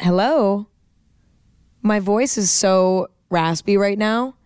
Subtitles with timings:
[0.00, 0.68] Hello?
[1.82, 4.36] My voice is so raspy right now,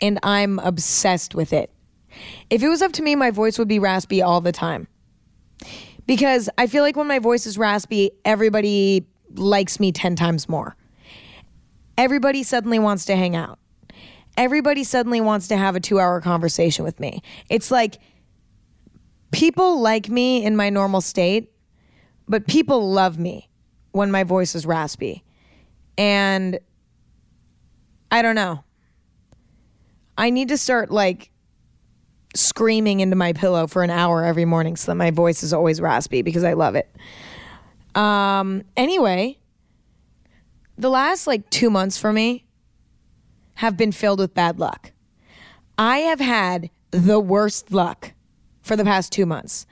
[0.00, 1.72] and I'm obsessed with it.
[2.50, 4.86] If it was up to me, my voice would be raspy all the time.
[6.06, 10.76] Because I feel like when my voice is raspy, everybody likes me 10 times more.
[11.98, 13.58] Everybody suddenly wants to hang out.
[14.36, 17.22] Everybody suddenly wants to have a two hour conversation with me.
[17.50, 17.98] It's like
[19.32, 21.50] people like me in my normal state,
[22.28, 23.48] but people love me
[23.96, 25.24] when my voice is raspy.
[25.98, 26.58] And
[28.10, 28.62] I don't know.
[30.18, 31.30] I need to start like
[32.34, 35.80] screaming into my pillow for an hour every morning so that my voice is always
[35.80, 36.94] raspy because I love it.
[37.94, 39.38] Um, anyway,
[40.76, 42.44] the last like two months for me
[43.54, 44.92] have been filled with bad luck.
[45.78, 48.12] I have had the worst luck
[48.62, 49.66] for the past two months.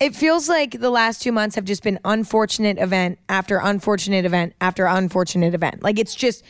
[0.00, 4.54] It feels like the last two months have just been unfortunate event after unfortunate event
[4.58, 5.82] after unfortunate event.
[5.82, 6.42] Like it's just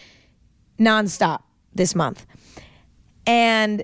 [0.79, 1.43] nonstop
[1.75, 2.27] this month.
[3.27, 3.83] And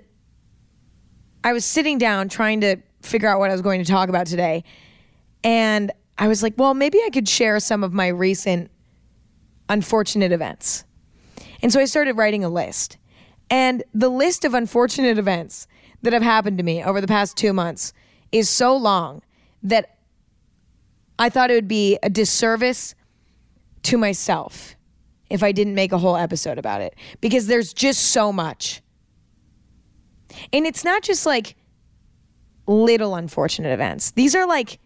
[1.42, 4.28] I was sitting down trying to figure out what I was going to talk about
[4.28, 4.62] today.
[5.42, 8.70] And I was like, well, maybe I could share some of my recent
[9.68, 10.84] unfortunate events.
[11.60, 12.98] And so I started writing a list.
[13.50, 15.66] And the list of unfortunate events
[16.02, 17.92] that have happened to me over the past two months
[18.30, 19.22] is so long
[19.66, 19.98] that
[21.18, 22.94] I thought it would be a disservice
[23.84, 24.76] to myself
[25.28, 28.82] if I didn't make a whole episode about it because there's just so much.
[30.52, 31.56] And it's not just like
[32.66, 34.78] little unfortunate events, these are like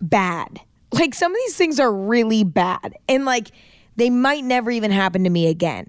[0.00, 0.60] bad.
[0.92, 2.94] Like some of these things are really bad.
[3.08, 3.50] And like
[3.96, 5.88] they might never even happen to me again.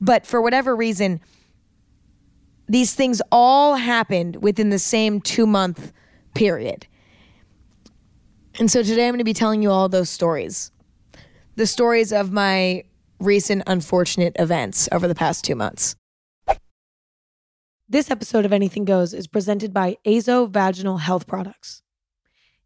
[0.00, 1.20] But for whatever reason,
[2.68, 5.92] these things all happened within the same two month
[6.34, 6.86] period.
[8.58, 10.70] And so today I'm going to be telling you all those stories.
[11.56, 12.84] The stories of my
[13.18, 15.96] recent unfortunate events over the past two months.
[17.88, 21.82] This episode of Anything Goes is presented by Azo Vaginal Health Products.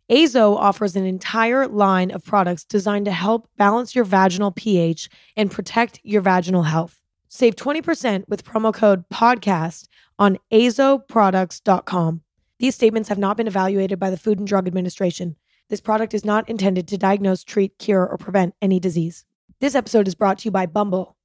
[0.08, 5.50] Azo offers an entire line of products designed to help balance your vaginal pH and
[5.50, 7.00] protect your vaginal health.
[7.28, 9.88] Save 20% with promo code PODCAST
[10.18, 12.22] on azoproducts.com.
[12.58, 15.36] These statements have not been evaluated by the Food and Drug Administration.
[15.68, 19.24] This product is not intended to diagnose, treat, cure, or prevent any disease.
[19.58, 21.16] This episode is brought to you by Bumble.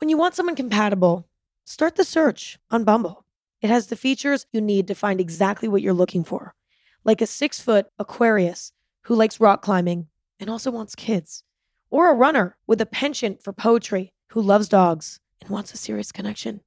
[0.00, 1.28] When you want someone compatible,
[1.64, 3.24] start the search on Bumble.
[3.62, 6.56] It has the features you need to find exactly what you're looking for,
[7.04, 8.72] like a six foot Aquarius
[9.02, 10.08] who likes rock climbing
[10.40, 11.44] and also wants kids,
[11.88, 16.10] or a runner with a penchant for poetry who loves dogs and wants a serious
[16.10, 16.62] connection.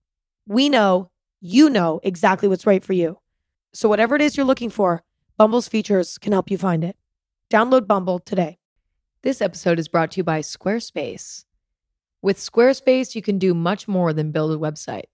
[0.47, 1.11] We know
[1.41, 3.19] you know exactly what's right for you.
[3.73, 5.03] So, whatever it is you're looking for,
[5.35, 6.95] Bumble's features can help you find it.
[7.49, 8.57] Download Bumble today.
[9.23, 11.45] This episode is brought to you by Squarespace.
[12.21, 15.05] With Squarespace, you can do much more than build a website.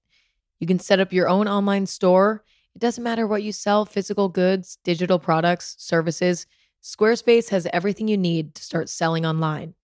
[0.59, 2.43] You can set up your own online store.
[2.73, 6.47] It doesn't matter what you sell physical goods, digital products, services.
[6.81, 9.75] Squarespace has everything you need to start selling online.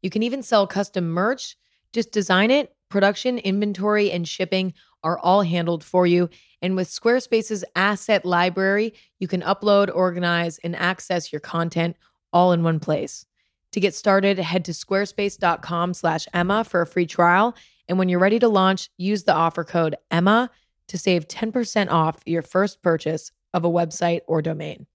[0.00, 1.58] You can even sell custom merch.
[1.92, 6.30] Just design it, production, inventory, and shipping are all handled for you.
[6.60, 11.96] And with Squarespace's asset library, you can upload, organize, and access your content
[12.32, 13.26] all in one place.
[13.72, 17.56] To get started, head to squarespace.com slash Emma for a free trial
[17.88, 20.50] and when you're ready to launch, use the offer code EMMA
[20.88, 24.86] to save 10% off your first purchase of a website or domain.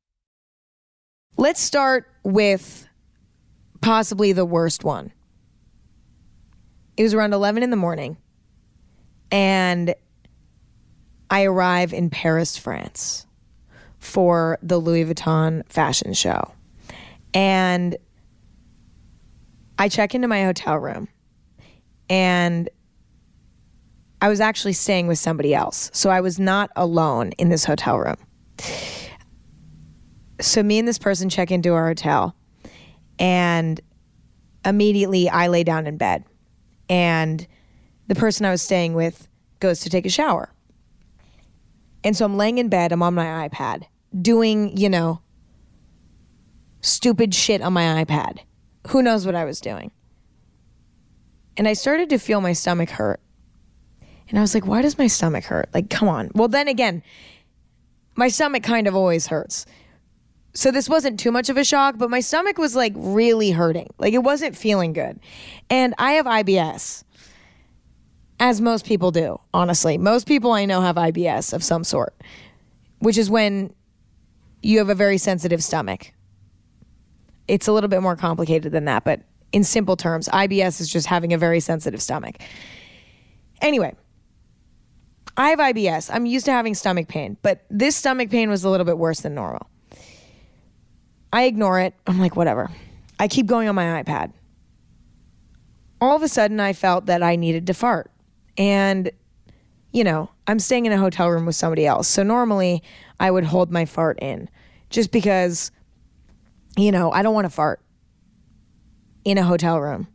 [1.38, 2.88] Let's start with
[3.82, 5.12] possibly the worst one.
[6.98, 8.18] It was around 11 in the morning,
[9.32, 9.94] and
[11.30, 13.28] I arrive in Paris, France
[14.00, 16.52] for the Louis Vuitton fashion show.
[17.34, 17.98] And
[19.78, 21.08] I check into my hotel room,
[22.10, 22.68] and
[24.20, 25.92] I was actually staying with somebody else.
[25.94, 28.18] So I was not alone in this hotel room.
[30.42, 32.36] So me and this person check into our hotel
[33.20, 33.80] and
[34.66, 36.24] immediately I lay down in bed
[36.90, 37.46] and
[38.08, 39.28] the person I was staying with
[39.60, 40.50] goes to take a shower.
[42.04, 43.84] And so I'm laying in bed, I'm on my iPad
[44.20, 45.22] doing, you know,
[46.82, 48.40] stupid shit on my iPad.
[48.88, 49.92] Who knows what I was doing?
[51.58, 53.20] And I started to feel my stomach hurt.
[54.30, 55.70] And I was like, why does my stomach hurt?
[55.74, 56.32] Like, come on.
[56.34, 57.02] Well, then again,
[58.16, 59.66] my stomach kind of always hurts.
[60.58, 63.94] So this wasn't too much of a shock, but my stomach was like really hurting.
[64.00, 65.20] Like it wasn't feeling good.
[65.70, 67.04] And I have IBS,
[68.40, 70.00] as most people do, honestly.
[70.00, 72.16] Most people I know have IBS of some sort,
[72.98, 73.72] which is when
[74.64, 76.12] you have a very sensitive stomach.
[77.48, 79.22] It's a little bit more complicated than that, but
[79.52, 82.38] in simple terms, IBS is just having a very sensitive stomach.
[83.62, 83.94] Anyway,
[85.38, 86.10] I have IBS.
[86.12, 89.20] I'm used to having stomach pain, but this stomach pain was a little bit worse
[89.20, 89.70] than normal.
[91.32, 91.94] I ignore it.
[92.06, 92.70] I'm like, whatever.
[93.20, 94.32] I keep going on my iPad.
[96.00, 98.12] All of a sudden, I felt that I needed to fart.
[98.58, 99.12] And,
[99.92, 102.08] you know, I'm staying in a hotel room with somebody else.
[102.08, 102.84] So normally
[103.20, 104.50] I would hold my fart in
[104.90, 105.72] just because,
[106.78, 107.82] you know, I don't want to fart
[109.26, 110.08] in a hotel room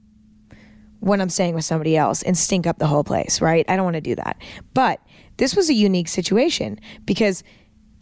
[1.00, 3.64] when I'm staying with somebody else and stink up the whole place, right?
[3.68, 4.40] I don't want to do that.
[4.72, 5.00] But
[5.36, 7.42] this was a unique situation because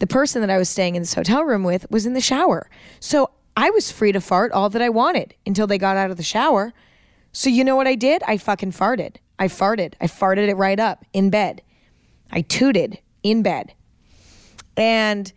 [0.01, 2.67] the person that I was staying in this hotel room with was in the shower.
[2.99, 6.17] So I was free to fart all that I wanted until they got out of
[6.17, 6.73] the shower.
[7.33, 8.23] So you know what I did?
[8.23, 9.17] I fucking farted.
[9.37, 9.93] I farted.
[10.01, 11.61] I farted it right up in bed.
[12.31, 13.75] I tooted in bed.
[14.75, 15.31] And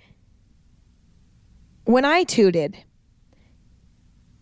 [1.85, 2.75] when I tooted,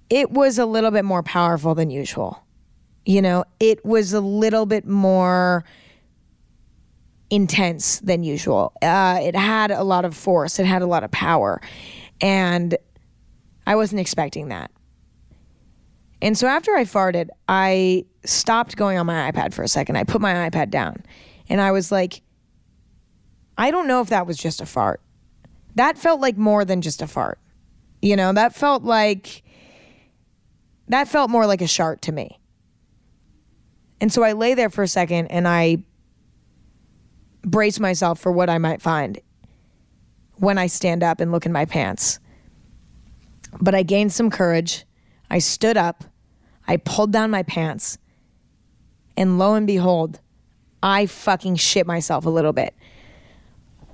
[0.09, 2.45] it was a little bit more powerful than usual.
[3.05, 5.65] You know, it was a little bit more
[7.32, 8.75] intense than usual.
[8.82, 11.62] Uh, it had a lot of force, it had a lot of power.
[12.20, 12.76] And
[13.67, 14.70] I wasn't expecting that.
[16.20, 19.96] And so after I farted, I stopped going on my iPad for a second.
[19.96, 21.02] I put my iPad down
[21.49, 22.20] and I was like,
[23.56, 25.00] I don't know if that was just a fart.
[25.75, 27.38] That felt like more than just a fart.
[28.02, 29.43] You know, that felt like,
[30.88, 32.38] that felt more like a shart to me.
[34.02, 35.78] And so I lay there for a second and I
[37.43, 39.21] brace myself for what I might find
[40.37, 42.19] when I stand up and look in my pants.
[43.61, 44.85] But I gained some courage.
[45.31, 46.05] I stood up.
[46.67, 47.99] I pulled down my pants.
[49.17, 50.21] And lo and behold,
[50.83, 52.75] I fucking shit myself a little bit.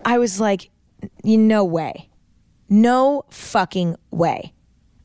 [0.04, 0.70] I was like,
[1.24, 2.08] no way.
[2.68, 4.52] No fucking way.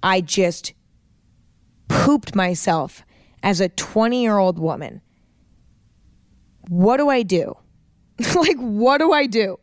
[0.01, 0.73] I just
[1.87, 3.03] pooped myself
[3.41, 5.01] as a 20 year old woman.
[6.67, 7.57] What do I do?
[8.35, 9.59] like, what do I do?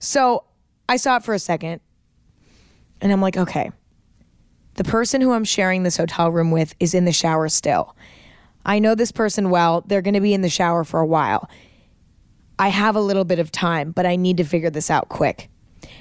[0.00, 0.44] So
[0.88, 1.80] I saw it for a second
[3.00, 3.70] and I'm like, okay,
[4.74, 7.96] the person who I'm sharing this hotel room with is in the shower still.
[8.64, 9.82] I know this person well.
[9.86, 11.48] They're going to be in the shower for a while.
[12.58, 15.48] I have a little bit of time, but I need to figure this out quick.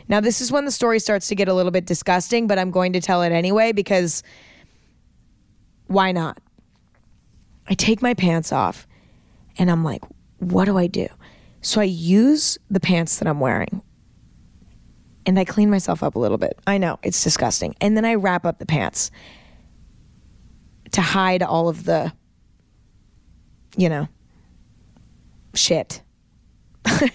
[0.09, 2.71] Now, this is when the story starts to get a little bit disgusting, but I'm
[2.71, 4.23] going to tell it anyway because
[5.87, 6.39] why not?
[7.67, 8.87] I take my pants off
[9.57, 10.03] and I'm like,
[10.39, 11.07] what do I do?
[11.67, 13.81] So I use the pants that I'm wearing
[15.25, 16.57] and I clean myself up a little bit.
[16.65, 17.75] I know it's disgusting.
[17.81, 19.11] And then I wrap up the pants
[20.91, 22.13] to hide all of the,
[23.75, 24.07] you know,
[25.55, 26.01] shit.
[26.85, 27.09] I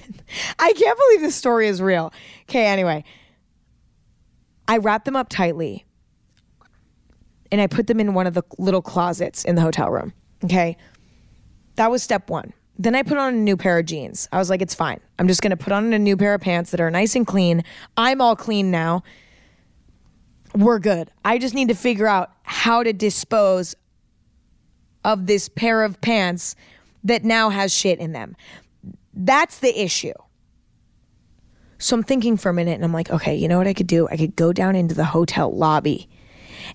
[0.58, 2.12] can't believe this story is real.
[2.42, 3.04] Okay, anyway,
[4.68, 5.86] I wrap them up tightly
[7.50, 10.12] and I put them in one of the little closets in the hotel room.
[10.44, 10.76] Okay,
[11.76, 12.52] that was step one.
[12.82, 14.28] Then I put on a new pair of jeans.
[14.32, 14.98] I was like, it's fine.
[15.20, 17.24] I'm just going to put on a new pair of pants that are nice and
[17.24, 17.62] clean.
[17.96, 19.04] I'm all clean now.
[20.56, 21.08] We're good.
[21.24, 23.76] I just need to figure out how to dispose
[25.04, 26.56] of this pair of pants
[27.04, 28.34] that now has shit in them.
[29.14, 30.14] That's the issue.
[31.78, 33.86] So I'm thinking for a minute and I'm like, okay, you know what I could
[33.86, 34.08] do?
[34.10, 36.08] I could go down into the hotel lobby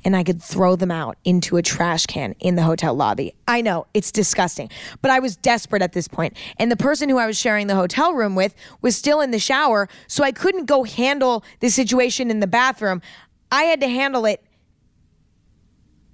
[0.03, 3.33] and I could throw them out into a trash can in the hotel lobby.
[3.47, 4.69] I know it's disgusting,
[5.01, 6.35] but I was desperate at this point.
[6.57, 9.39] And the person who I was sharing the hotel room with was still in the
[9.39, 13.01] shower, so I couldn't go handle the situation in the bathroom.
[13.51, 14.43] I had to handle it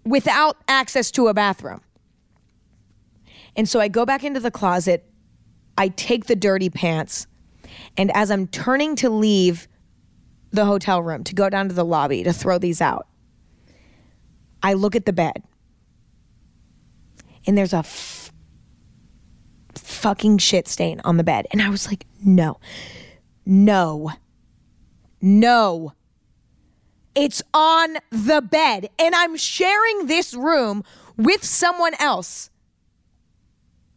[0.06, 1.82] without access to a bathroom.
[3.56, 5.06] And so I go back into the closet,
[5.78, 7.28] I take the dirty pants,
[7.98, 9.68] and as I'm turning to leave
[10.52, 13.08] the hotel room to go down to the lobby to throw these out,
[14.64, 15.44] I look at the bed
[17.46, 18.32] and there's a f-
[19.76, 21.46] fucking shit stain on the bed.
[21.52, 22.60] And I was like, no,
[23.46, 24.12] no,
[25.22, 25.94] no.
[27.14, 28.90] It's on the bed.
[28.98, 30.84] And I'm sharing this room
[31.18, 32.50] with someone else.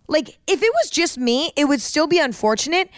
[0.09, 2.91] Like, if it was just me, it would still be unfortunate.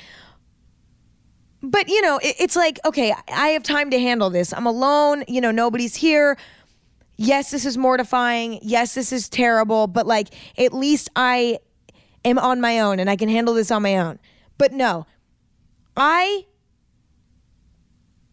[1.63, 4.53] But, you know, it, it's like, okay, I have time to handle this.
[4.53, 6.37] I'm alone, you know, nobody's here
[7.19, 8.61] yes, this is mortifying.
[8.63, 11.59] Yes, this is terrible, but like at least I
[12.25, 14.19] am on my own and I can handle this on my own.
[14.57, 15.07] But no,
[15.97, 16.47] I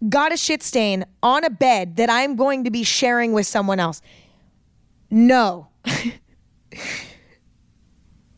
[0.08, 3.80] got a shit stain on a bed that I'm going to be sharing with someone
[3.80, 4.02] else.
[5.10, 5.68] No.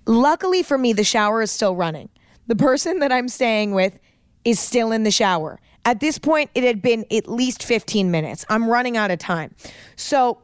[0.05, 2.09] Luckily for me, the shower is still running.
[2.47, 3.99] The person that I'm staying with
[4.45, 8.43] is still in the shower At this point, it had been at least 15 minutes.
[8.49, 9.55] I'm running out of time.
[9.95, 10.39] So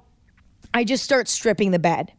[0.74, 2.14] I just start stripping the bed.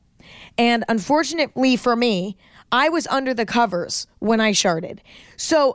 [0.58, 2.36] And unfortunately for me,
[2.70, 5.00] I was under the covers when I sharted.
[5.38, 5.74] So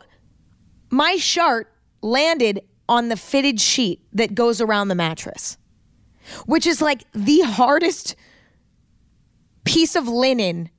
[0.91, 5.57] my shart landed on the fitted sheet that goes around the mattress,
[6.45, 8.15] which is like the hardest
[9.63, 10.69] piece of linen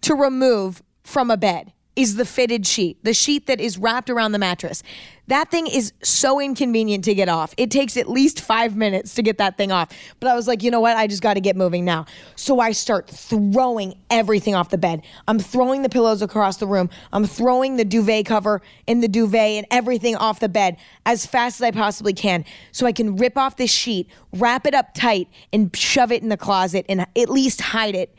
[0.00, 4.32] to remove from a bed is the fitted sheet, the sheet that is wrapped around
[4.32, 4.82] the mattress.
[5.26, 7.52] That thing is so inconvenient to get off.
[7.58, 9.90] It takes at least five minutes to get that thing off.
[10.18, 10.96] But I was like, you know what?
[10.96, 12.06] I just got to get moving now.
[12.36, 15.02] So I start throwing everything off the bed.
[15.28, 16.88] I'm throwing the pillows across the room.
[17.12, 21.60] I'm throwing the duvet cover in the duvet and everything off the bed as fast
[21.60, 25.28] as I possibly can so I can rip off this sheet, wrap it up tight,
[25.52, 28.16] and shove it in the closet and at least hide it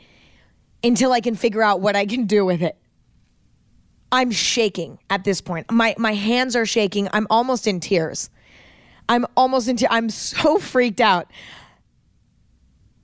[0.84, 2.76] until I can figure out what I can do with it.
[4.12, 5.70] I'm shaking at this point.
[5.70, 7.08] My my hands are shaking.
[7.12, 8.28] I'm almost in tears.
[9.08, 9.88] I'm almost in tears.
[9.90, 11.30] I'm so freaked out.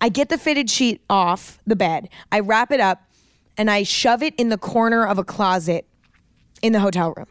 [0.00, 2.10] I get the fitted sheet off the bed.
[2.30, 3.02] I wrap it up
[3.56, 5.86] and I shove it in the corner of a closet
[6.62, 7.26] in the hotel room.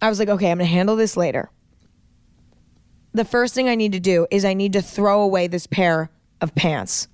[0.00, 1.50] I was like, okay, I'm going to handle this later.
[3.12, 6.10] The first thing I need to do is I need to throw away this pair
[6.40, 7.08] of pants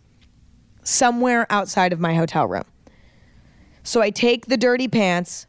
[0.82, 2.64] somewhere outside of my hotel room.
[3.86, 5.46] So I take the dirty pants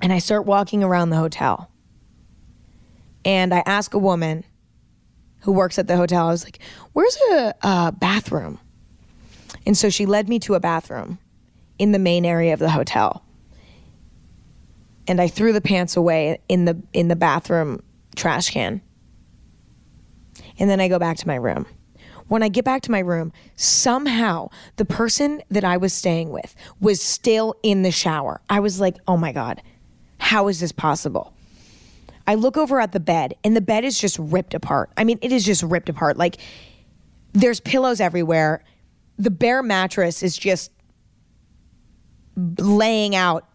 [0.00, 1.70] and I start walking around the hotel.
[3.26, 4.42] And I ask a woman
[5.40, 6.60] who works at the hotel, I was like,
[6.94, 8.58] where's a, a bathroom?
[9.66, 11.18] And so she led me to a bathroom
[11.78, 13.22] in the main area of the hotel.
[15.06, 17.82] And I threw the pants away in the in the bathroom
[18.16, 18.80] trash can.
[20.58, 21.66] And then I go back to my room.
[22.28, 26.54] When I get back to my room, somehow the person that I was staying with
[26.80, 28.40] was still in the shower.
[28.48, 29.62] I was like, oh my God,
[30.18, 31.34] how is this possible?
[32.26, 34.90] I look over at the bed and the bed is just ripped apart.
[34.96, 36.16] I mean, it is just ripped apart.
[36.16, 36.38] Like
[37.32, 38.62] there's pillows everywhere.
[39.18, 40.70] The bare mattress is just
[42.36, 43.46] laying out.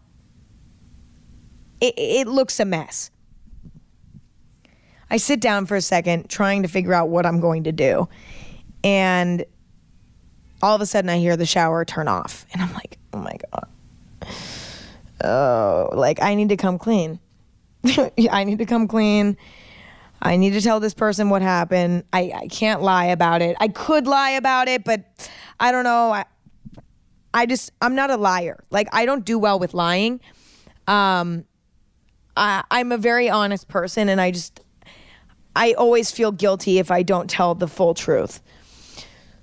[1.80, 3.10] It, it looks a mess.
[5.10, 8.08] I sit down for a second trying to figure out what I'm going to do.
[8.84, 9.44] And
[10.62, 12.46] all of a sudden, I hear the shower turn off.
[12.52, 13.68] And I'm like, oh my God.
[15.22, 17.18] Oh, like, I need to come clean.
[18.30, 19.36] I need to come clean.
[20.20, 22.04] I need to tell this person what happened.
[22.12, 23.56] I, I can't lie about it.
[23.60, 25.04] I could lie about it, but
[25.60, 26.10] I don't know.
[26.12, 26.24] I,
[27.32, 28.64] I just, I'm not a liar.
[28.70, 30.20] Like, I don't do well with lying.
[30.86, 31.44] Um,
[32.36, 34.60] I, I'm a very honest person, and I just,
[35.54, 38.40] I always feel guilty if I don't tell the full truth.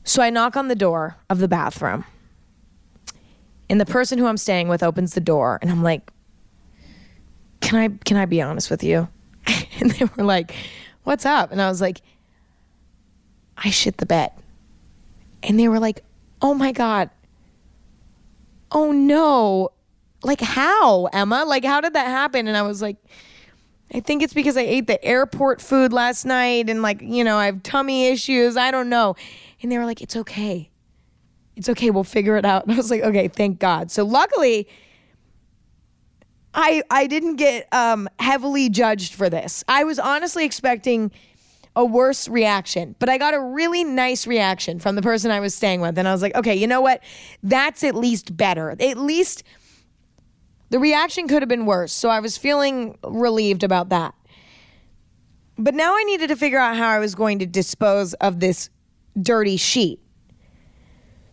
[0.06, 2.06] So I knock on the door of the bathroom.
[3.68, 6.12] And the person who I'm staying with opens the door and I'm like,
[7.60, 9.10] "Can I can I be honest with you?"
[9.80, 10.54] and they were like,
[11.04, 12.02] "What's up?" And I was like,
[13.58, 14.32] "I shit the bed."
[15.42, 16.04] And they were like,
[16.40, 17.10] "Oh my god."
[18.72, 19.70] Oh no.
[20.24, 21.46] Like how, Emma?
[21.48, 22.48] Like how did that happen?
[22.48, 22.98] And I was like,
[23.94, 27.38] I think it's because I ate the airport food last night and like, you know,
[27.38, 28.58] I have tummy issues.
[28.58, 29.16] I don't know.
[29.62, 30.70] And they were like, it's okay.
[31.56, 31.92] It's okay.
[31.92, 32.64] We'll figure it out.
[32.64, 33.92] And I was like, okay, thank God.
[33.92, 34.68] So luckily,
[36.54, 39.64] I I didn't get um, heavily judged for this.
[39.68, 41.12] I was honestly expecting
[41.76, 45.54] a worse reaction, but I got a really nice reaction from the person I was
[45.54, 45.98] staying with.
[45.98, 47.04] And I was like, okay, you know what?
[47.44, 48.72] That's at least better.
[48.80, 49.44] At least
[50.70, 51.92] the reaction could have been worse.
[51.92, 54.16] So I was feeling relieved about that.
[55.58, 58.70] But now I needed to figure out how I was going to dispose of this
[59.20, 60.00] dirty sheet.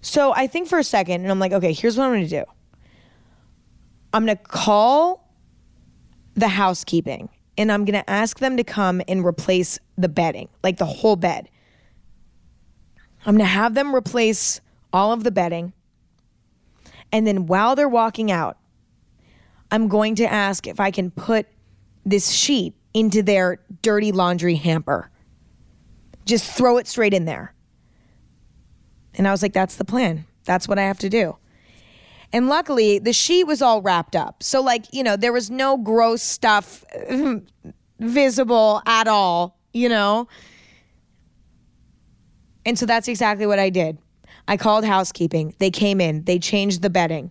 [0.00, 2.44] So I think for a second, and I'm like, okay, here's what I'm to do
[4.12, 5.32] I'm to call
[6.34, 10.86] the housekeeping and I'm to ask them to come and replace the bedding, like the
[10.86, 11.48] whole bed.
[13.24, 14.60] I'm to have them replace
[14.92, 15.72] all of the bedding.
[17.12, 18.58] And then while they're walking out,
[19.70, 21.46] I'm going to ask if I can put
[22.04, 25.10] this sheet into their dirty laundry hamper.
[26.24, 27.54] Just throw it straight in there.
[29.14, 30.26] And I was like, that's the plan.
[30.44, 31.36] That's what I have to do.
[32.32, 34.42] And luckily, the sheet was all wrapped up.
[34.42, 36.84] So, like, you know, there was no gross stuff
[38.00, 40.28] visible at all, you know?
[42.64, 43.98] And so that's exactly what I did.
[44.48, 45.54] I called housekeeping.
[45.58, 47.30] They came in, they changed the bedding.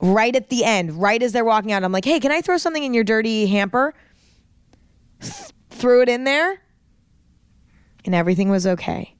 [0.00, 2.56] Right at the end, right as they're walking out, I'm like, hey, can I throw
[2.56, 3.92] something in your dirty hamper?
[5.20, 6.62] Th- threw it in there,
[8.04, 9.14] and everything was okay.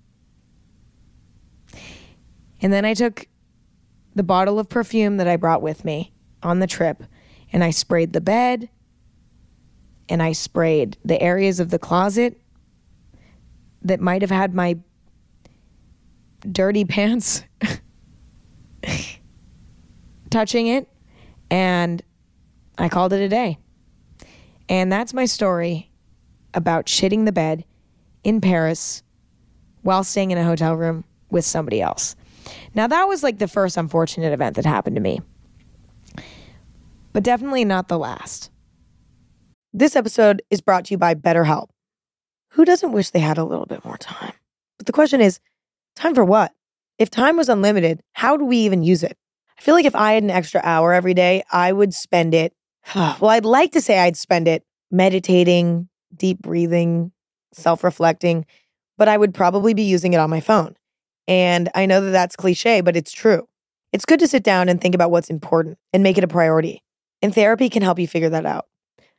[2.61, 3.27] And then I took
[4.15, 6.13] the bottle of perfume that I brought with me
[6.43, 7.05] on the trip
[7.53, 8.69] and I sprayed the bed
[10.09, 12.41] and I sprayed the areas of the closet
[13.83, 14.79] that might have had my
[16.51, 17.45] dirty pants
[20.31, 20.89] touching it.
[21.51, 22.03] And
[22.79, 23.59] I called it a day.
[24.69, 25.91] And that's my story
[26.55, 27.65] about shitting the bed
[28.23, 29.03] in Paris
[29.83, 32.15] while staying in a hotel room with somebody else.
[32.75, 35.21] Now, that was like the first unfortunate event that happened to me,
[37.13, 38.51] but definitely not the last.
[39.73, 41.69] This episode is brought to you by BetterHelp.
[42.51, 44.33] Who doesn't wish they had a little bit more time?
[44.79, 45.41] But the question is
[45.95, 46.53] time for what?
[46.99, 49.17] If time was unlimited, how do we even use it?
[49.59, 52.53] I feel like if I had an extra hour every day, I would spend it.
[52.95, 57.13] Well, I'd like to say I'd spend it meditating, deep breathing,
[57.53, 58.47] self reflecting,
[58.99, 60.77] but I would probably be using it on my phone.
[61.31, 63.47] And I know that that's cliche, but it's true.
[63.93, 66.83] It's good to sit down and think about what's important and make it a priority.
[67.23, 68.67] And therapy can help you figure that out.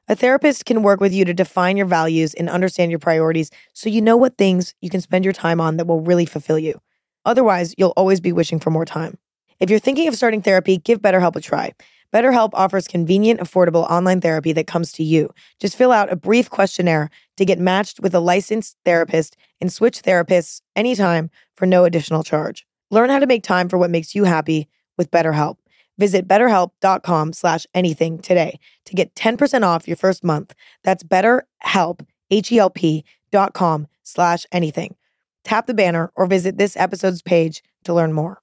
[0.10, 3.90] A therapist can work with you to define your values and understand your priorities so
[3.90, 6.82] you know what things you can spend your time on that will really fulfill you.
[7.24, 9.18] Otherwise, you'll always be wishing for more time.
[9.62, 11.72] If you're thinking of starting therapy, give BetterHelp a try.
[12.14, 15.34] BetterHelp offers convenient, affordable online therapy that comes to you.
[15.60, 20.02] Just fill out a brief questionnaire to get matched with a licensed therapist and switch
[20.02, 22.66] therapists anytime for no additional charge.
[22.90, 25.58] Learn how to make time for what makes you happy with BetterHelp.
[25.98, 30.54] Visit betterhelp.com slash anything today to get 10% off your first month.
[30.84, 34.96] That's betterhelp, H-E-L-P dot com slash anything.
[35.44, 38.42] Tap the banner or visit this episode's page to learn more.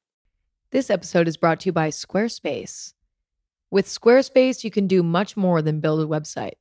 [0.71, 2.95] This episode is brought to you by Squarespace.
[3.71, 6.55] With Squarespace, you can do much more than build a website.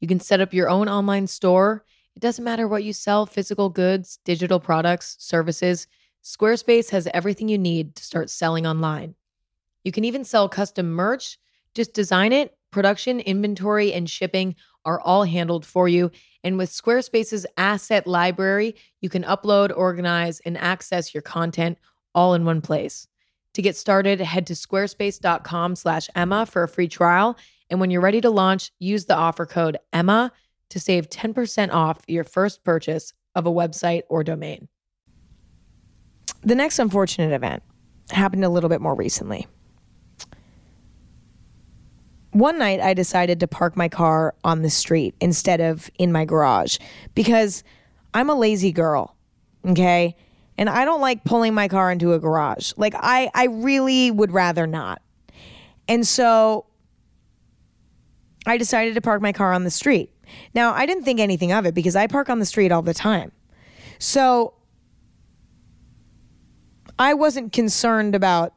[0.00, 1.84] You can set up your own online store.
[2.14, 5.86] It doesn't matter what you sell physical goods, digital products, services.
[6.22, 9.14] Squarespace has everything you need to start selling online.
[9.82, 11.38] You can even sell custom merch.
[11.74, 12.56] Just design it.
[12.70, 16.10] Production, inventory, and shipping are all handled for you.
[16.44, 21.78] And with Squarespace's asset library, you can upload, organize, and access your content
[22.14, 23.08] all in one place.
[23.56, 27.38] To get started, head to squarespace.com slash Emma for a free trial.
[27.70, 30.30] And when you're ready to launch, use the offer code Emma
[30.68, 34.68] to save 10% off your first purchase of a website or domain.
[36.42, 37.62] The next unfortunate event
[38.10, 39.46] happened a little bit more recently
[42.32, 46.26] one night I decided to park my car on the street instead of in my
[46.26, 46.76] garage
[47.14, 47.64] because
[48.12, 49.16] I'm a lazy girl.
[49.64, 50.14] Okay.
[50.58, 52.72] And I don't like pulling my car into a garage.
[52.76, 55.02] Like I, I really would rather not.
[55.88, 56.66] And so
[58.46, 60.10] I decided to park my car on the street.
[60.54, 62.94] Now, I didn't think anything of it because I park on the street all the
[62.94, 63.32] time.
[63.98, 64.54] So
[66.98, 68.54] I wasn't concerned about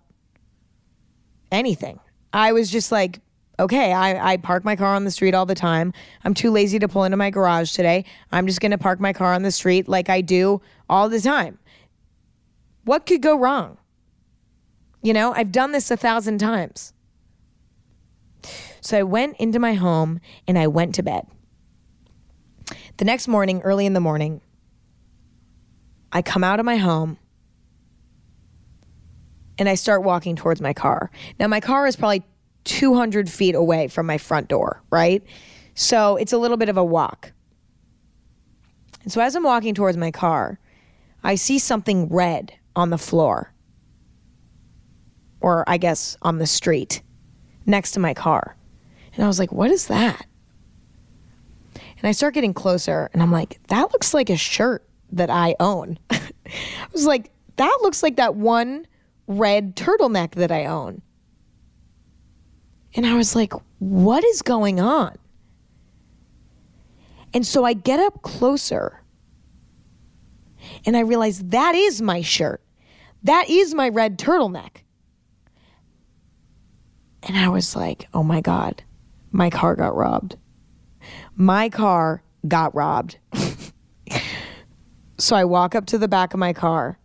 [1.51, 1.99] anything.
[2.33, 3.19] I was just like,
[3.59, 5.93] okay, I, I park my car on the street all the time.
[6.23, 8.05] I'm too lazy to pull into my garage today.
[8.31, 11.19] I'm just going to park my car on the street like I do all the
[11.19, 11.58] time.
[12.89, 13.78] What could go wrong?
[15.04, 16.91] You know, I've done this a thousand times.
[18.82, 21.28] So I went into my home and I went to bed.
[22.97, 24.41] The next morning, early in the morning,
[26.12, 27.19] I come out of my home
[29.60, 31.12] and I start walking towards my car.
[31.39, 32.23] Now, my car is probably
[32.63, 35.23] 200 feet away from my front door, right?
[35.75, 37.34] So it's a little bit of a walk.
[39.04, 40.58] And so as I'm walking towards my car,
[41.23, 43.53] I see something red on the floor,
[45.41, 47.01] or I guess on the street
[47.65, 48.55] next to my car.
[49.13, 50.25] And I was like, what is that?
[51.75, 55.55] And I start getting closer and I'm like, that looks like a shirt that I
[55.59, 55.99] own.
[56.09, 56.21] I
[56.93, 58.87] was like, that looks like that one
[59.27, 61.01] red turtleneck that I own.
[62.95, 65.17] And I was like, what is going on?
[67.33, 69.03] And so I get up closer
[70.85, 72.61] and I realize that is my shirt.
[73.23, 74.84] That is my red turtleneck.
[77.23, 78.84] And I was like, oh my God,
[79.32, 80.38] my car got robbed.
[81.36, 83.17] My car got robbed.
[85.17, 86.97] so I walk up to the back of my car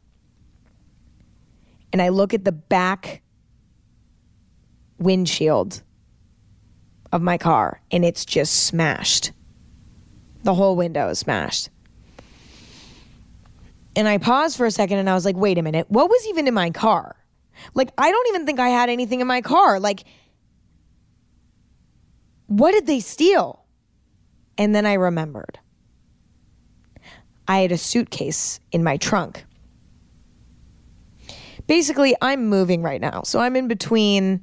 [1.92, 3.22] and I look at the back
[4.98, 5.82] windshield
[7.12, 9.32] of my car and it's just smashed.
[10.44, 11.70] The whole window is smashed.
[13.96, 16.26] And I paused for a second and I was like, wait a minute, what was
[16.26, 17.16] even in my car?
[17.74, 19.78] Like, I don't even think I had anything in my car.
[19.78, 20.04] Like,
[22.46, 23.64] what did they steal?
[24.58, 25.58] And then I remembered.
[27.46, 29.44] I had a suitcase in my trunk.
[31.66, 33.22] Basically, I'm moving right now.
[33.22, 34.42] So I'm in between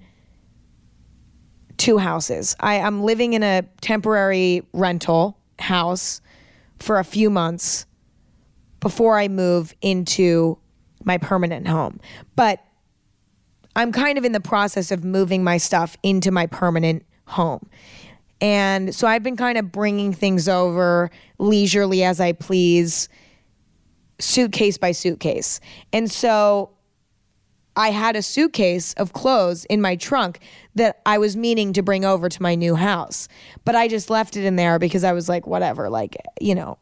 [1.77, 2.55] two houses.
[2.59, 6.21] I, I'm living in a temporary rental house
[6.79, 7.85] for a few months
[8.81, 10.57] before I move into
[11.03, 12.01] my permanent home.
[12.35, 12.59] But
[13.75, 17.69] I'm kind of in the process of moving my stuff into my permanent home.
[18.41, 23.07] And so I've been kind of bringing things over leisurely as I please,
[24.19, 25.59] suitcase by suitcase.
[25.93, 26.71] And so
[27.75, 30.39] I had a suitcase of clothes in my trunk
[30.75, 33.27] that I was meaning to bring over to my new house.
[33.63, 36.77] But I just left it in there because I was like, whatever, like, you know,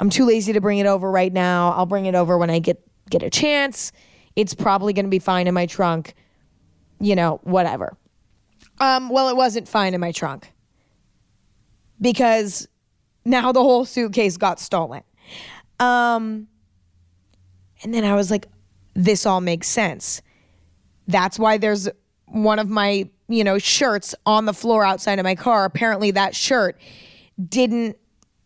[0.00, 1.72] I'm too lazy to bring it over right now.
[1.72, 2.80] I'll bring it over when I get
[3.10, 3.92] get a chance.
[4.36, 6.14] It's probably going to be fine in my trunk.
[7.00, 7.96] You know, whatever.
[8.80, 10.52] Um, well, it wasn't fine in my trunk
[12.00, 12.68] because
[13.24, 15.02] now the whole suitcase got stolen.
[15.80, 16.48] Um,
[17.82, 18.46] and then I was like,
[18.94, 20.22] this all makes sense.
[21.06, 21.88] That's why there's
[22.26, 25.64] one of my, you know, shirts on the floor outside of my car.
[25.64, 26.80] Apparently, that shirt
[27.48, 27.96] didn't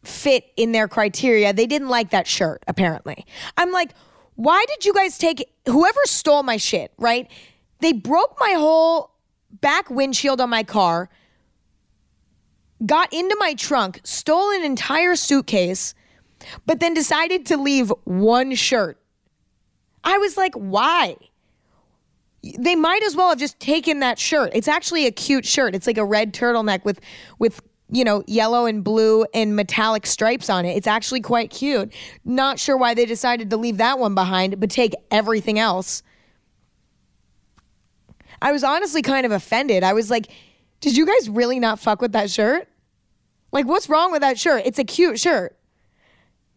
[0.04, 1.52] fit in their criteria.
[1.52, 3.24] They didn't like that shirt, apparently.
[3.56, 3.92] I'm like,
[4.34, 7.30] why did you guys take whoever stole my shit, right?
[7.80, 9.10] They broke my whole
[9.50, 11.08] back windshield on my car,
[12.84, 15.94] got into my trunk, stole an entire suitcase,
[16.66, 18.98] but then decided to leave one shirt.
[20.02, 21.16] I was like, why?
[22.58, 24.50] They might as well have just taken that shirt.
[24.52, 25.76] It's actually a cute shirt.
[25.76, 27.00] It's like a red turtleneck with
[27.38, 27.62] with
[27.92, 30.76] you know, yellow and blue and metallic stripes on it.
[30.78, 31.92] It's actually quite cute.
[32.24, 36.02] Not sure why they decided to leave that one behind, but take everything else.
[38.40, 39.84] I was honestly kind of offended.
[39.84, 40.28] I was like,
[40.80, 42.66] did you guys really not fuck with that shirt?
[43.52, 44.62] Like, what's wrong with that shirt?
[44.64, 45.56] It's a cute shirt.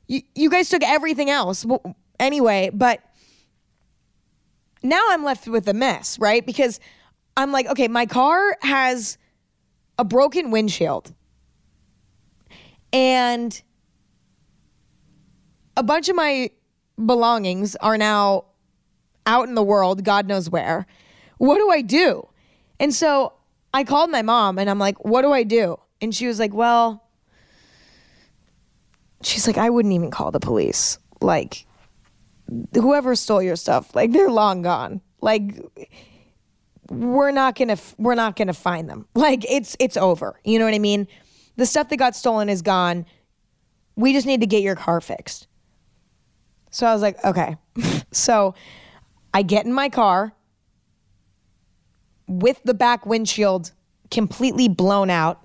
[0.07, 1.65] You, you guys took everything else.
[1.65, 3.01] Well, anyway, but
[4.81, 6.45] now I'm left with a mess, right?
[6.45, 6.79] Because
[7.35, 9.17] I'm like, okay, my car has
[9.99, 11.13] a broken windshield
[12.91, 13.61] and
[15.77, 16.49] a bunch of my
[17.03, 18.45] belongings are now
[19.25, 20.85] out in the world, God knows where.
[21.37, 22.27] What do I do?
[22.79, 23.33] And so
[23.73, 25.77] I called my mom and I'm like, what do I do?
[26.01, 27.03] And she was like, well,
[29.21, 30.99] she's like, I wouldn't even call the police.
[31.21, 31.65] Like,
[32.73, 35.01] whoever stole your stuff, like, they're long gone.
[35.21, 35.59] Like,
[36.89, 39.07] we're not gonna we're not gonna find them.
[39.15, 40.39] Like it's it's over.
[40.43, 41.07] You know what I mean?
[41.57, 43.05] The stuff that got stolen is gone.
[43.95, 45.47] We just need to get your car fixed.
[46.71, 47.55] So I was like, okay.
[48.11, 48.55] so
[49.33, 50.33] I get in my car
[52.27, 53.71] with the back windshield
[54.11, 55.41] completely blown out.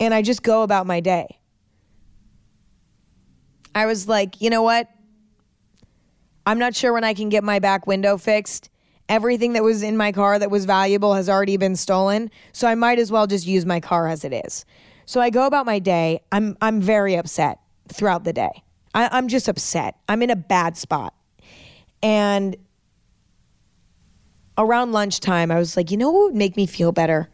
[0.00, 1.38] And I just go about my day.
[3.74, 4.88] I was like, you know what?
[6.46, 8.70] I'm not sure when I can get my back window fixed
[9.08, 12.30] everything that was in my car that was valuable has already been stolen.
[12.52, 14.64] So I might as well just use my car as it is.
[15.06, 16.20] So I go about my day.
[16.30, 18.62] I'm I'm very upset throughout the day.
[18.94, 19.96] I, I'm just upset.
[20.08, 21.14] I'm in a bad spot.
[22.02, 22.56] And
[24.56, 27.28] around lunchtime, I was like, you know what would make me feel better?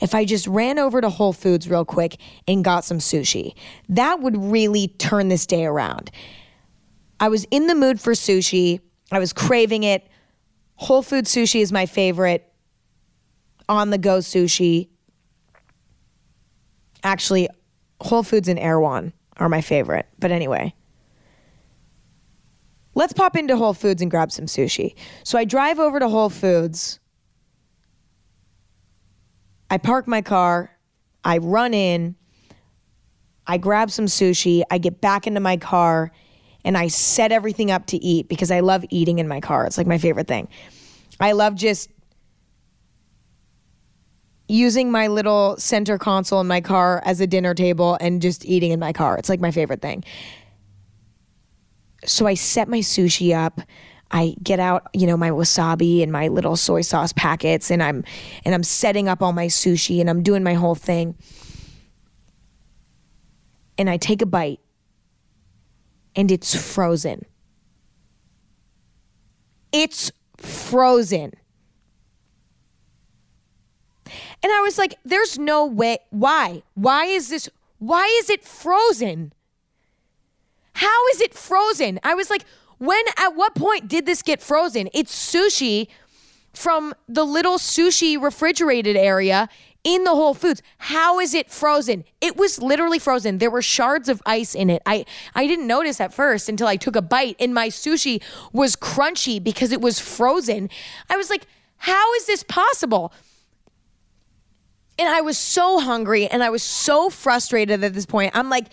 [0.00, 2.16] If I just ran over to Whole Foods real quick
[2.48, 3.54] and got some sushi,
[3.88, 6.10] that would really turn this day around.
[7.18, 8.80] I was in the mood for sushi.
[9.12, 10.08] I was craving it.
[10.80, 12.50] Whole Food sushi is my favorite.
[13.68, 14.88] On the go sushi.
[17.04, 17.48] Actually,
[18.00, 20.06] Whole Foods and Erewhon are my favorite.
[20.18, 20.74] But anyway,
[22.94, 24.94] let's pop into Whole Foods and grab some sushi.
[25.22, 26.98] So I drive over to Whole Foods.
[29.68, 30.70] I park my car.
[31.22, 32.16] I run in.
[33.46, 34.62] I grab some sushi.
[34.70, 36.10] I get back into my car
[36.64, 39.66] and I set everything up to eat because I love eating in my car.
[39.66, 40.48] It's like my favorite thing.
[41.18, 41.90] I love just
[44.48, 48.72] using my little center console in my car as a dinner table and just eating
[48.72, 49.16] in my car.
[49.16, 50.04] It's like my favorite thing.
[52.04, 53.60] So I set my sushi up.
[54.10, 58.02] I get out, you know, my wasabi and my little soy sauce packets and I'm
[58.44, 61.16] and I'm setting up all my sushi and I'm doing my whole thing.
[63.78, 64.58] And I take a bite
[66.16, 67.24] and it's frozen.
[69.72, 71.34] It's frozen.
[74.42, 75.98] And I was like, there's no way.
[76.10, 76.62] Why?
[76.74, 77.48] Why is this?
[77.78, 79.32] Why is it frozen?
[80.74, 82.00] How is it frozen?
[82.02, 82.44] I was like,
[82.78, 84.88] when, at what point did this get frozen?
[84.94, 85.88] It's sushi
[86.54, 89.48] from the little sushi refrigerated area
[89.84, 90.62] in the Whole Foods.
[90.78, 92.04] How is it frozen?
[92.20, 93.38] It was literally frozen.
[93.38, 94.82] There were shards of ice in it.
[94.86, 98.76] I I didn't notice at first until I took a bite and my sushi was
[98.76, 100.68] crunchy because it was frozen.
[101.08, 101.46] I was like,
[101.78, 103.12] How is this possible?
[104.98, 108.32] And I was so hungry and I was so frustrated at this point.
[108.36, 108.66] I'm like,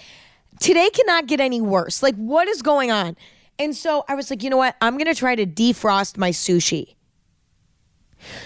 [0.60, 2.04] today cannot get any worse.
[2.04, 3.16] Like, what is going on?
[3.58, 4.76] And so I was like, you know what?
[4.82, 6.97] I'm going to try to defrost my sushi.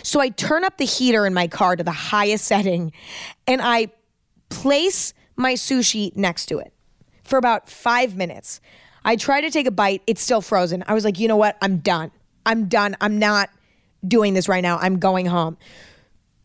[0.03, 2.91] So I turn up the heater in my car to the highest setting
[3.47, 3.89] and I
[4.49, 6.73] place my sushi next to it
[7.23, 8.61] for about five minutes.
[9.03, 10.83] I try to take a bite, it's still frozen.
[10.87, 11.57] I was like, you know what?
[11.61, 12.11] I'm done.
[12.45, 12.95] I'm done.
[13.01, 13.49] I'm not
[14.07, 14.77] doing this right now.
[14.77, 15.57] I'm going home.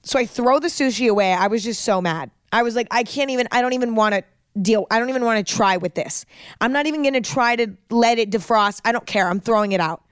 [0.03, 1.33] So I throw the sushi away.
[1.33, 2.31] I was just so mad.
[2.53, 4.25] I was like, I can't even, I don't even want to
[4.61, 4.87] deal.
[4.91, 6.25] I don't even want to try with this.
[6.61, 8.81] I'm not even going to try to let it defrost.
[8.85, 9.29] I don't care.
[9.29, 10.03] I'm throwing it out.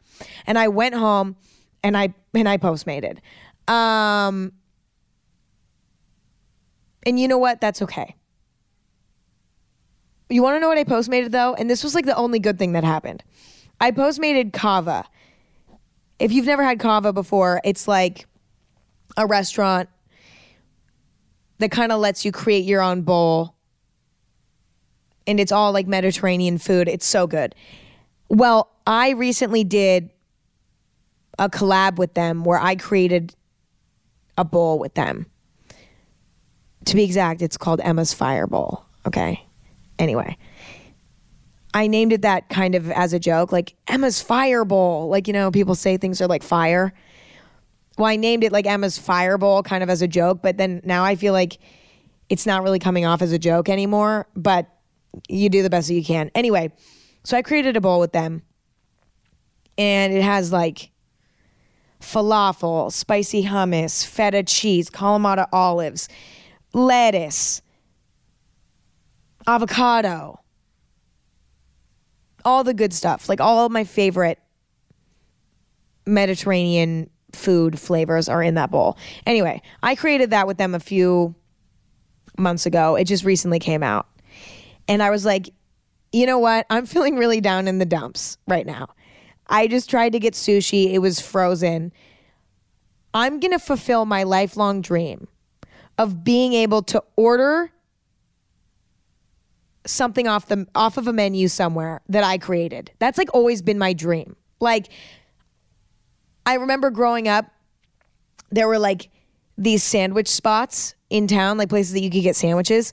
[0.46, 1.36] And I went home
[1.84, 3.18] and I and I postmated.
[3.68, 4.52] Um
[7.06, 7.60] and you know what?
[7.60, 8.16] That's okay.
[10.30, 11.54] You want to know what I postmated though?
[11.54, 13.22] And this was like the only good thing that happened.
[13.80, 15.04] I postmated CAVA.
[16.18, 18.26] If you've never had CAVA before, it's like
[19.16, 19.88] a restaurant
[21.58, 23.54] that kind of lets you create your own bowl.
[25.26, 26.88] And it's all like Mediterranean food.
[26.88, 27.54] It's so good.
[28.28, 30.10] Well, I recently did
[31.38, 33.34] a collab with them where I created
[34.36, 35.26] a bowl with them.
[36.86, 38.84] To be exact, it's called Emma's Fire Bowl.
[39.06, 39.44] Okay.
[39.98, 40.36] Anyway,
[41.72, 45.08] I named it that kind of as a joke, like Emma's Fire Bowl.
[45.08, 46.92] Like, you know, people say things are like fire.
[47.96, 50.80] Well, I named it like Emma's Fire Bowl kind of as a joke, but then
[50.84, 51.58] now I feel like
[52.28, 54.68] it's not really coming off as a joke anymore, but
[55.28, 56.30] you do the best that you can.
[56.34, 56.72] Anyway,
[57.22, 58.42] so I created a bowl with them
[59.78, 60.90] and it has like
[62.04, 66.08] falafel, spicy hummus, feta cheese, Kalamata olives,
[66.72, 67.62] lettuce,
[69.46, 70.40] avocado,
[72.44, 73.28] all the good stuff.
[73.28, 74.38] Like all of my favorite
[76.06, 78.96] Mediterranean food flavors are in that bowl.
[79.26, 81.34] Anyway, I created that with them a few
[82.38, 82.96] months ago.
[82.96, 84.06] It just recently came out.
[84.88, 85.50] And I was like,
[86.12, 86.66] you know what?
[86.70, 88.88] I'm feeling really down in the dumps right now.
[89.46, 90.92] I just tried to get sushi.
[90.92, 91.92] It was frozen.
[93.12, 95.28] I'm going to fulfill my lifelong dream
[95.98, 97.70] of being able to order
[99.86, 102.90] something off the off of a menu somewhere that I created.
[102.98, 104.34] That's like always been my dream.
[104.60, 104.88] Like
[106.46, 107.46] I remember growing up
[108.50, 109.10] there were like
[109.58, 112.92] these sandwich spots in town, like places that you could get sandwiches.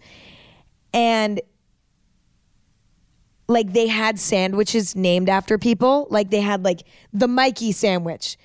[0.94, 1.42] And
[3.52, 6.08] like they had sandwiches named after people.
[6.10, 6.84] Like they had like
[7.14, 8.38] the Mikey sandwich,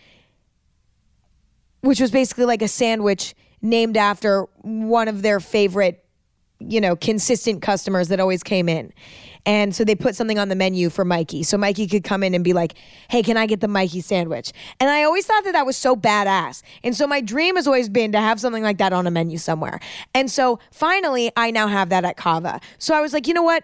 [1.80, 6.04] which was basically like a sandwich named after one of their favorite,
[6.58, 8.92] you know, consistent customers that always came in.
[9.44, 11.44] And so they put something on the menu for Mikey.
[11.44, 12.74] So Mikey could come in and be like,
[13.08, 14.52] hey, can I get the Mikey sandwich?
[14.80, 16.62] And I always thought that that was so badass.
[16.82, 19.38] And so my dream has always been to have something like that on a menu
[19.38, 19.78] somewhere.
[20.14, 22.60] And so finally, I now have that at CAVA.
[22.78, 23.62] So I was like, you know what?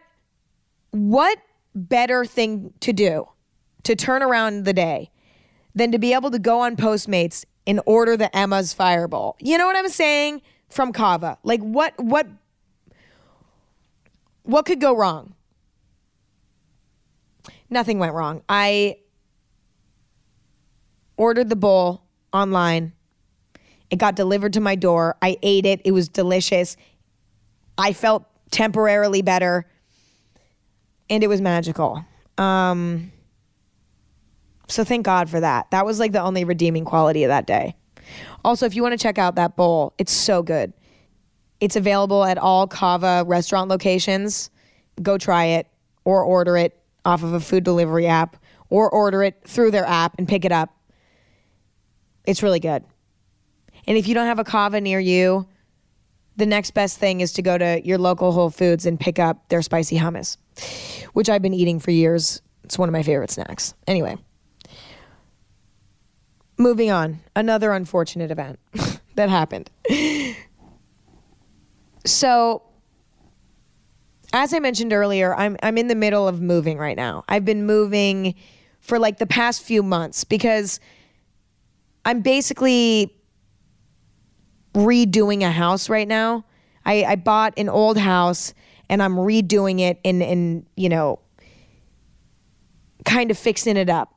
[0.92, 1.38] What
[1.74, 3.28] better thing to do
[3.82, 5.10] to turn around the day
[5.74, 9.36] than to be able to go on Postmates and order the Emma's Fire Bowl?
[9.40, 10.42] You know what I'm saying?
[10.68, 11.38] From CAVA.
[11.42, 12.26] Like what what
[14.42, 15.34] what could go wrong?
[17.70, 18.42] Nothing went wrong.
[18.48, 18.98] I
[21.16, 22.02] ordered the bowl
[22.32, 22.92] online.
[23.90, 25.16] It got delivered to my door.
[25.22, 25.80] I ate it.
[25.84, 26.76] It was delicious.
[27.78, 29.66] I felt temporarily better
[31.10, 32.04] and it was magical.
[32.38, 33.12] Um,
[34.68, 35.70] so thank God for that.
[35.70, 37.76] That was like the only redeeming quality of that day.
[38.44, 40.72] Also, if you want to check out that bowl, it's so good.
[41.60, 44.50] It's available at all CAVA restaurant locations.
[45.00, 45.68] Go try it
[46.04, 48.36] or order it off of a food delivery app
[48.68, 50.74] or order it through their app and pick it up.
[52.24, 52.84] It's really good.
[53.86, 55.46] And if you don't have a CAVA near you,
[56.36, 59.48] the next best thing is to go to your local Whole Foods and pick up
[59.48, 60.36] their spicy hummus
[61.12, 62.42] which I've been eating for years.
[62.64, 63.74] It's one of my favorite snacks.
[63.86, 64.16] Anyway,
[66.58, 67.20] moving on.
[67.34, 68.58] Another unfortunate event
[69.16, 69.70] that happened.
[72.04, 72.62] So,
[74.32, 77.24] as I mentioned earlier, I'm I'm in the middle of moving right now.
[77.28, 78.34] I've been moving
[78.80, 80.80] for like the past few months because
[82.04, 83.14] I'm basically
[84.74, 86.44] redoing a house right now.
[86.84, 88.54] I, I bought an old house
[88.88, 91.20] and I'm redoing it and and you know
[93.04, 94.14] kind of fixing it up.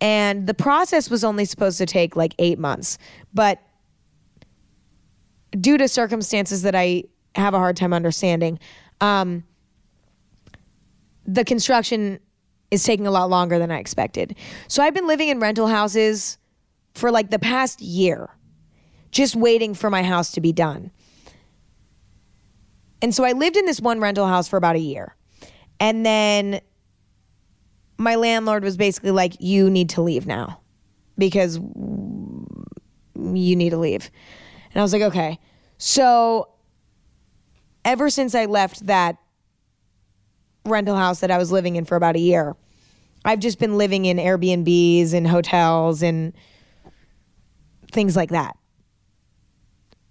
[0.00, 2.96] And the process was only supposed to take like 8 months,
[3.34, 3.60] but
[5.50, 8.58] due to circumstances that I have a hard time understanding,
[9.02, 9.44] um,
[11.26, 12.18] the construction
[12.70, 14.36] is taking a lot longer than I expected.
[14.68, 16.38] So I've been living in rental houses
[16.94, 18.30] for like the past year,
[19.10, 20.90] just waiting for my house to be done.
[23.02, 25.16] And so I lived in this one rental house for about a year.
[25.78, 26.60] And then
[27.96, 30.60] my landlord was basically like, You need to leave now
[31.16, 34.10] because you need to leave.
[34.72, 35.38] And I was like, Okay.
[35.78, 36.50] So
[37.84, 39.16] ever since I left that
[40.66, 42.54] rental house that I was living in for about a year,
[43.24, 46.34] I've just been living in Airbnbs and hotels and
[47.92, 48.56] things like that.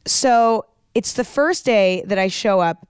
[0.10, 2.88] So it's the first day that I show up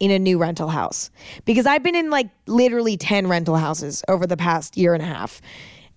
[0.00, 1.10] in a new rental house
[1.44, 5.06] because I've been in like literally 10 rental houses over the past year and a
[5.06, 5.40] half.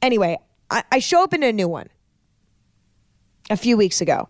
[0.02, 0.38] Anyway,
[0.70, 1.88] I, I show up in a new one
[3.50, 4.28] a few weeks ago.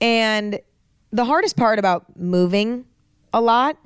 [0.00, 0.60] And
[1.10, 2.86] the hardest part about moving
[3.34, 3.76] a lot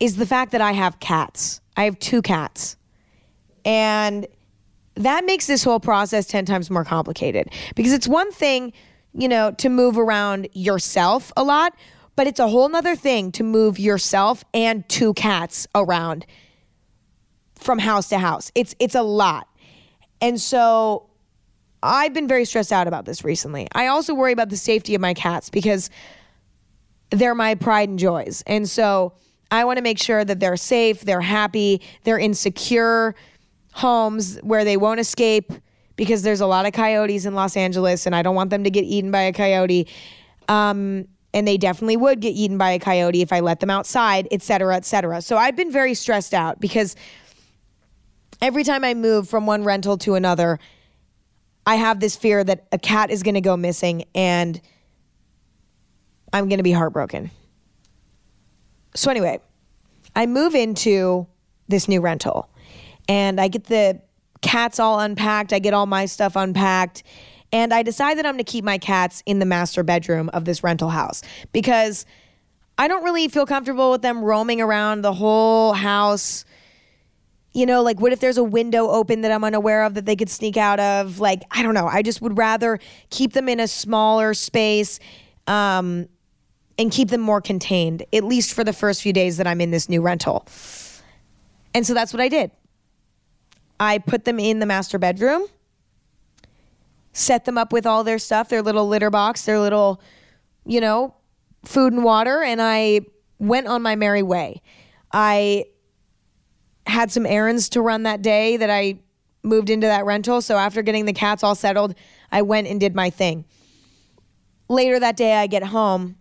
[0.00, 1.60] is the fact that I have cats.
[1.76, 2.76] I have two cats.
[3.64, 4.26] And
[4.94, 8.72] that makes this whole process 10 times more complicated because it's one thing,
[9.14, 11.74] you know, to move around yourself a lot,
[12.16, 16.26] but it's a whole nother thing to move yourself and two cats around
[17.54, 18.50] from house to house.
[18.54, 19.48] It's it's a lot.
[20.20, 21.08] And so
[21.82, 23.66] I've been very stressed out about this recently.
[23.72, 25.90] I also worry about the safety of my cats because
[27.10, 28.42] they're my pride and joys.
[28.46, 29.14] And so
[29.50, 33.14] I want to make sure that they're safe, they're happy, they're in secure
[33.72, 35.52] homes where they won't escape
[36.02, 38.70] because there's a lot of coyotes in Los Angeles and I don't want them to
[38.70, 39.86] get eaten by a coyote.
[40.48, 44.26] Um, and they definitely would get eaten by a coyote if I let them outside,
[44.32, 45.22] et cetera, et cetera.
[45.22, 46.96] So I've been very stressed out because
[48.40, 50.58] every time I move from one rental to another,
[51.66, 54.60] I have this fear that a cat is going to go missing and
[56.32, 57.30] I'm going to be heartbroken.
[58.96, 59.38] So, anyway,
[60.16, 61.28] I move into
[61.68, 62.50] this new rental
[63.08, 64.00] and I get the
[64.42, 65.52] cats all unpacked.
[65.52, 67.02] I get all my stuff unpacked.
[67.52, 70.44] And I decide that I'm going to keep my cats in the master bedroom of
[70.44, 72.06] this rental house because
[72.78, 76.44] I don't really feel comfortable with them roaming around the whole house
[77.52, 80.16] you know, like what if there's a window open that I'm unaware of that they
[80.16, 81.20] could sneak out of?
[81.20, 81.86] Like, I don't know.
[81.86, 82.78] I just would rather
[83.10, 84.98] keep them in a smaller space
[85.46, 86.08] um,
[86.78, 89.70] and keep them more contained, at least for the first few days that I'm in
[89.70, 90.46] this new rental.
[91.74, 92.50] And so that's what I did.
[93.82, 95.44] I put them in the master bedroom,
[97.12, 100.00] set them up with all their stuff, their little litter box, their little,
[100.64, 101.16] you know,
[101.64, 103.00] food and water, and I
[103.40, 104.62] went on my merry way.
[105.10, 105.64] I
[106.86, 109.00] had some errands to run that day that I
[109.42, 110.40] moved into that rental.
[110.42, 111.96] So after getting the cats all settled,
[112.30, 113.44] I went and did my thing.
[114.68, 116.14] Later that day, I get home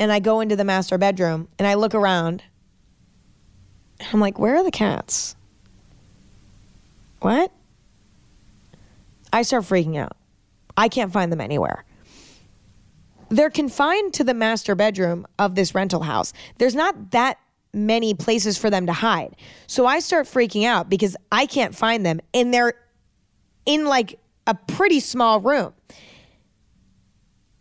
[0.00, 2.42] and I go into the master bedroom and I look around.
[4.12, 5.36] I'm like, where are the cats?
[7.26, 7.50] What?
[9.32, 10.16] I start freaking out.
[10.76, 11.84] I can't find them anywhere.
[13.30, 16.32] They're confined to the master bedroom of this rental house.
[16.58, 17.38] There's not that
[17.74, 19.34] many places for them to hide.
[19.66, 22.74] So I start freaking out because I can't find them and they're
[23.64, 25.74] in like a pretty small room.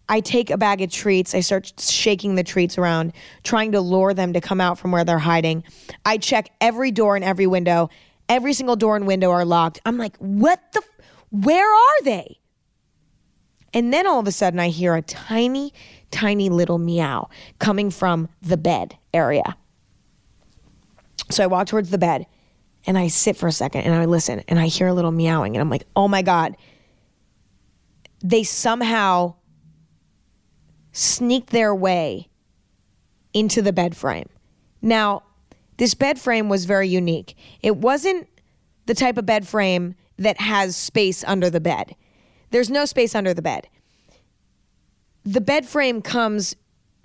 [0.07, 1.33] I take a bag of treats.
[1.33, 5.03] I start shaking the treats around, trying to lure them to come out from where
[5.03, 5.63] they're hiding.
[6.05, 7.89] I check every door and every window.
[8.27, 9.79] Every single door and window are locked.
[9.85, 10.79] I'm like, what the?
[10.79, 12.39] F- where are they?
[13.73, 15.73] And then all of a sudden, I hear a tiny,
[16.09, 19.57] tiny little meow coming from the bed area.
[21.29, 22.25] So I walk towards the bed
[22.87, 25.55] and I sit for a second and I listen and I hear a little meowing
[25.55, 26.55] and I'm like, oh my God.
[28.23, 29.35] They somehow
[30.93, 32.29] sneaked their way
[33.33, 34.29] into the bed frame.
[34.81, 35.23] Now,
[35.77, 37.35] this bed frame was very unique.
[37.61, 38.27] It wasn't
[38.85, 41.95] the type of bed frame that has space under the bed.
[42.51, 43.67] There's no space under the bed.
[45.23, 46.55] The bed frame comes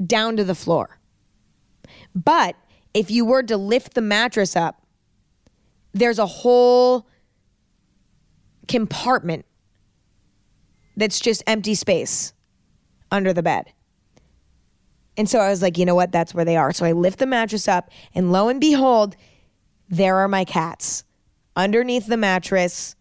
[0.04, 0.98] down to the floor.
[2.14, 2.56] But
[2.94, 4.82] if you were to lift the mattress up,
[5.92, 7.08] there's a whole
[8.68, 9.44] compartment
[10.96, 12.32] that's just empty space
[13.10, 13.72] under the bed.
[15.16, 16.12] And so I was like, you know what?
[16.12, 16.72] That's where they are.
[16.72, 19.16] So I lift the mattress up, and lo and behold,
[19.88, 21.04] there are my cats
[21.56, 22.94] underneath the mattress,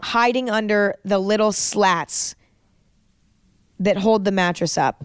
[0.00, 2.34] hiding under the little slats
[3.80, 5.04] that hold the mattress up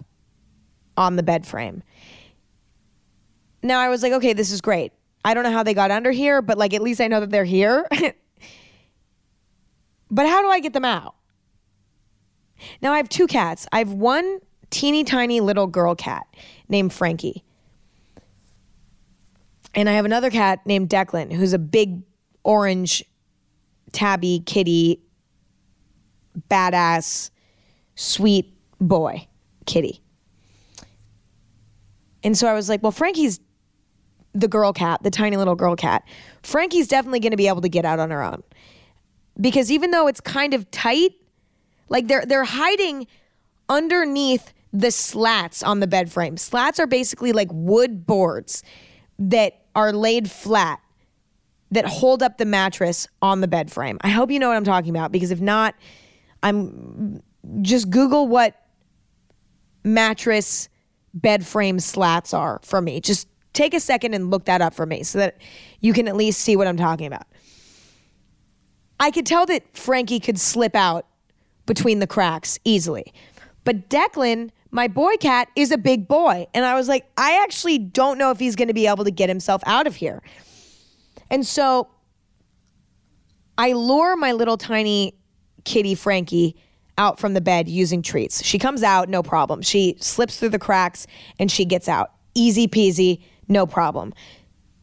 [0.96, 1.82] on the bed frame.
[3.62, 4.92] Now I was like, okay, this is great.
[5.24, 7.30] I don't know how they got under here, but like at least I know that
[7.30, 7.86] they're here.
[10.10, 11.14] but how do I get them out?
[12.82, 13.66] Now I have two cats.
[13.72, 14.40] I have one
[14.74, 16.26] teeny tiny little girl cat
[16.68, 17.44] named Frankie.
[19.72, 22.02] And I have another cat named Declan, who's a big
[22.42, 23.04] orange
[23.92, 25.00] tabby, kitty,
[26.50, 27.30] badass,
[27.94, 29.28] sweet boy,
[29.64, 30.00] kitty.
[32.24, 33.38] And so I was like, well, Frankie's
[34.32, 36.02] the girl cat, the tiny little girl cat.
[36.42, 38.42] Frankie's definitely going to be able to get out on her own.
[39.40, 41.12] Because even though it's kind of tight,
[41.88, 43.06] like they're they're hiding
[43.68, 46.36] underneath the slats on the bed frame.
[46.36, 48.62] Slats are basically like wood boards
[49.18, 50.80] that are laid flat
[51.70, 53.98] that hold up the mattress on the bed frame.
[54.02, 55.76] I hope you know what I'm talking about because if not,
[56.42, 57.22] I'm
[57.62, 58.60] just Google what
[59.84, 60.68] mattress
[61.14, 63.00] bed frame slats are for me.
[63.00, 65.38] Just take a second and look that up for me so that
[65.80, 67.26] you can at least see what I'm talking about.
[68.98, 71.06] I could tell that Frankie could slip out
[71.66, 73.12] between the cracks easily.
[73.64, 76.48] But Declan, my boy cat, is a big boy.
[76.52, 79.12] And I was like, I actually don't know if he's going to be able to
[79.12, 80.20] get himself out of here.
[81.30, 81.88] And so
[83.56, 85.14] I lure my little tiny
[85.64, 86.56] kitty Frankie
[86.98, 88.44] out from the bed using treats.
[88.44, 89.62] She comes out, no problem.
[89.62, 91.06] She slips through the cracks
[91.38, 92.10] and she gets out.
[92.34, 94.12] Easy peasy, no problem.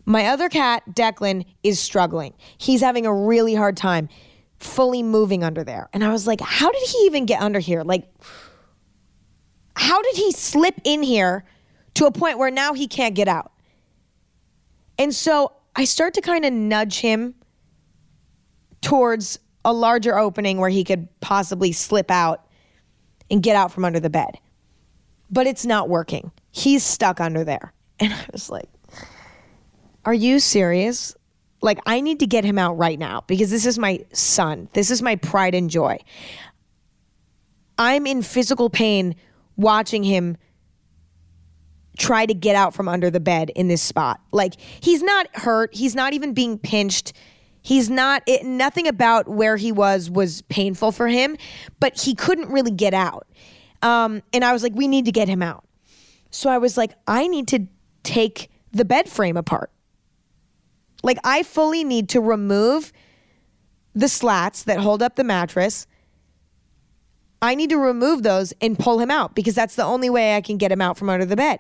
[0.06, 2.34] My other cat, Declan, is struggling.
[2.58, 4.08] He's having a really hard time
[4.58, 5.90] fully moving under there.
[5.92, 7.84] And I was like, how did he even get under here?
[7.84, 8.10] Like,
[9.82, 11.44] how did he slip in here
[11.96, 13.52] to a point where now he can't get out?
[15.00, 17.34] And so I start to kind of nudge him
[18.82, 22.46] towards a larger opening where he could possibly slip out
[23.32, 24.38] and get out from under the bed.
[25.32, 26.32] But it's not working.
[26.52, 27.74] He's stuck under there.
[28.00, 28.70] And I was like,
[30.06, 31.16] Are you serious?
[31.62, 34.70] Like, I need to get him out right now because this is my son.
[34.74, 36.00] This is my pride and joy.
[37.78, 39.16] I'm in physical pain
[39.56, 40.38] watching him
[41.98, 44.22] try to get out from under the bed in this spot.
[44.32, 47.14] Like, he's not hurt, he's not even being pinched
[47.64, 51.38] He's not, it, nothing about where he was was painful for him,
[51.80, 53.28] but he couldn't really get out.
[53.84, 55.64] Um, and I was like, we need to get him out.
[56.32, 57.68] So I was like, I need to
[58.04, 59.72] take the bed frame apart.
[61.04, 62.92] Like, I fully need to remove
[63.94, 65.86] the slats that hold up the mattress.
[67.42, 70.42] I need to remove those and pull him out because that's the only way I
[70.42, 71.60] can get him out from under the bed.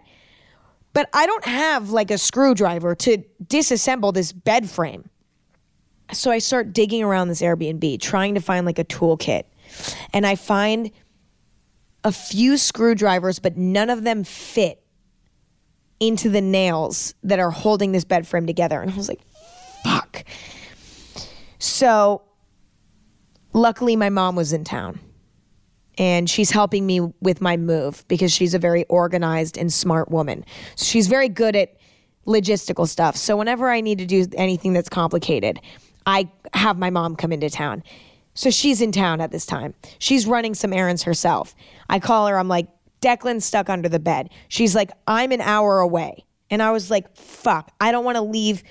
[0.94, 5.10] But I don't have like a screwdriver to disassemble this bed frame
[6.14, 9.44] so I start digging around this Airbnb, trying to find like a toolkit.
[10.14, 10.92] And I find
[12.04, 14.84] a few screwdrivers, but none of them fit
[16.00, 18.82] into the nails that are holding this bed frame together.
[18.82, 19.22] And I was like,
[19.84, 20.26] fuck.
[21.60, 22.24] So
[23.54, 25.00] luckily, my mom was in town
[26.02, 30.44] and she's helping me with my move because she's a very organized and smart woman.
[30.76, 31.78] She's very good at
[32.26, 33.16] logistical stuff.
[33.16, 35.60] So whenever I need to do anything that's complicated,
[36.08, 37.84] I have my mom come into town.
[38.34, 39.76] So she's in town at this time.
[40.00, 41.54] She's running some errands herself.
[41.88, 42.36] I call her.
[42.40, 42.68] I'm like,
[43.02, 44.32] Declan's stuck under the bed.
[44.48, 46.26] She's like, I'm an hour away.
[46.50, 48.64] And I was like, fuck, I don't want to leave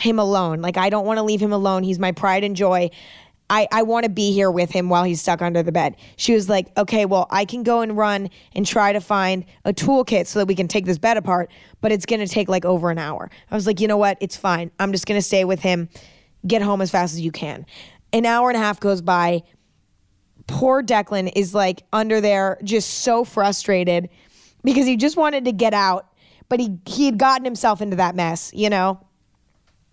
[0.00, 0.60] him alone.
[0.60, 1.82] Like, I don't want to leave him alone.
[1.82, 2.90] He's my pride and joy.
[3.50, 5.96] I, I want to be here with him while he's stuck under the bed.
[6.16, 9.72] She was like, okay, well, I can go and run and try to find a
[9.72, 12.64] toolkit so that we can take this bed apart, but it's going to take like
[12.64, 13.30] over an hour.
[13.50, 14.16] I was like, you know what?
[14.20, 14.70] It's fine.
[14.78, 15.88] I'm just going to stay with him
[16.46, 17.66] get home as fast as you can.
[18.12, 19.42] An hour and a half goes by.
[20.46, 24.10] Poor Declan is like under there, just so frustrated
[24.62, 26.12] because he just wanted to get out,
[26.48, 29.00] but he he had gotten himself into that mess, you know.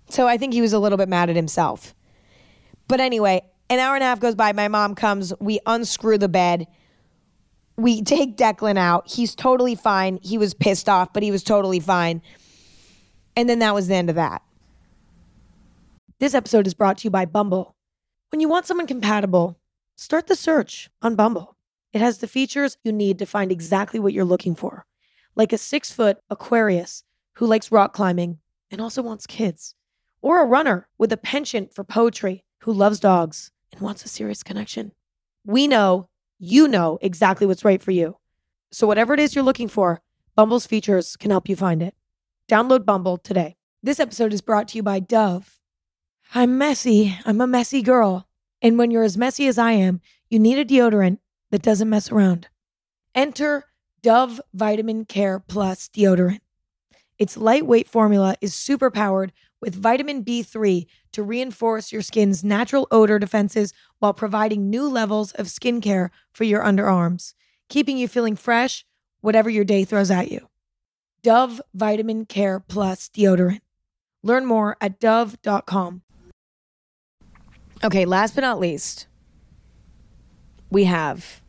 [0.09, 1.95] So I think he was a little bit mad at himself.
[2.91, 4.51] But anyway, an hour and a half goes by.
[4.51, 5.31] My mom comes.
[5.39, 6.67] We unscrew the bed.
[7.77, 9.09] We take Declan out.
[9.09, 10.19] He's totally fine.
[10.21, 12.21] He was pissed off, but he was totally fine.
[13.37, 14.41] And then that was the end of that.
[16.19, 17.77] This episode is brought to you by Bumble.
[18.29, 19.57] When you want someone compatible,
[19.95, 21.55] start the search on Bumble.
[21.93, 24.85] It has the features you need to find exactly what you're looking for,
[25.33, 28.39] like a six foot Aquarius who likes rock climbing
[28.69, 29.75] and also wants kids,
[30.21, 34.43] or a runner with a penchant for poetry who loves dogs and wants a serious
[34.43, 34.91] connection.
[35.45, 36.09] We know
[36.39, 38.17] you know exactly what's right for you.
[38.71, 40.01] So, whatever it is you're looking for,
[40.35, 41.93] Bumble's features can help you find it.
[42.49, 43.55] Download Bumble today.
[43.83, 45.59] This episode is brought to you by Dove.
[46.33, 47.17] I'm messy.
[47.25, 48.27] I'm a messy girl.
[48.61, 51.17] And when you're as messy as I am, you need a deodorant
[51.49, 52.47] that doesn't mess around.
[53.13, 53.65] Enter
[54.01, 56.39] Dove Vitamin Care Plus deodorant.
[57.17, 63.19] Its lightweight formula is super powered with vitamin B3 to reinforce your skin's natural odor
[63.19, 67.33] defenses while providing new levels of skincare for your underarms,
[67.69, 68.85] keeping you feeling fresh
[69.21, 70.49] whatever your day throws at you.
[71.23, 73.61] Dove Vitamin Care Plus deodorant.
[74.23, 76.01] Learn more at dove.com.
[77.83, 79.07] Okay, last but not least,
[80.69, 81.41] we have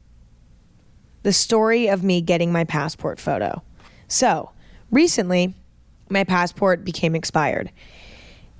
[1.22, 3.62] the story of me getting my passport photo.
[4.08, 4.50] So,
[4.90, 5.54] recently,
[6.08, 7.70] my passport became expired.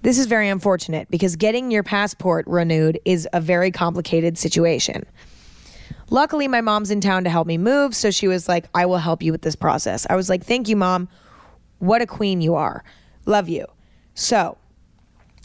[0.02, 5.04] This is very unfortunate because getting your passport renewed is a very complicated situation.
[6.10, 8.98] Luckily, my mom's in town to help me move, so she was like, I will
[8.98, 10.06] help you with this process.
[10.10, 11.08] I was like, Thank you, mom.
[11.78, 12.84] What a queen you are.
[13.26, 13.66] Love you.
[14.14, 14.58] So,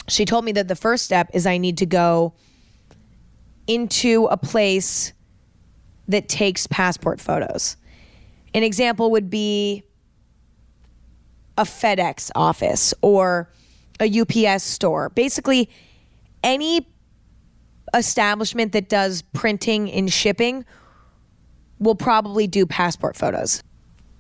[0.08, 2.34] she told me that the first step is I need to go
[3.68, 5.14] into a place
[6.08, 7.78] that takes passport photos.
[8.54, 9.84] An example would be
[11.58, 13.50] a FedEx office or
[14.00, 15.10] a UPS store.
[15.10, 15.70] Basically,
[16.44, 16.88] any
[17.94, 20.66] establishment that does printing and shipping
[21.80, 23.62] will probably do passport photos.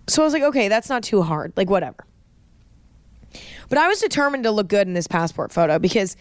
[0.07, 1.53] So I was like, okay, that's not too hard.
[1.55, 2.05] Like, whatever.
[3.69, 6.15] But I was determined to look good in this passport photo because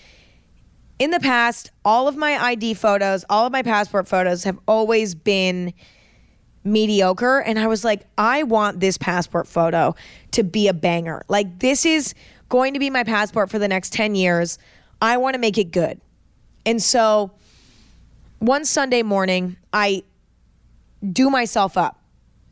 [0.98, 5.14] in the past, all of my ID photos, all of my passport photos have always
[5.14, 5.72] been
[6.64, 7.38] mediocre.
[7.38, 9.94] And I was like, I want this passport photo
[10.32, 11.22] to be a banger.
[11.28, 12.14] Like, this is
[12.48, 14.58] going to be my passport for the next 10 years.
[15.00, 16.00] I want to make it good.
[16.64, 17.32] And so
[18.38, 20.02] one Sunday morning, I
[21.12, 22.00] do myself up,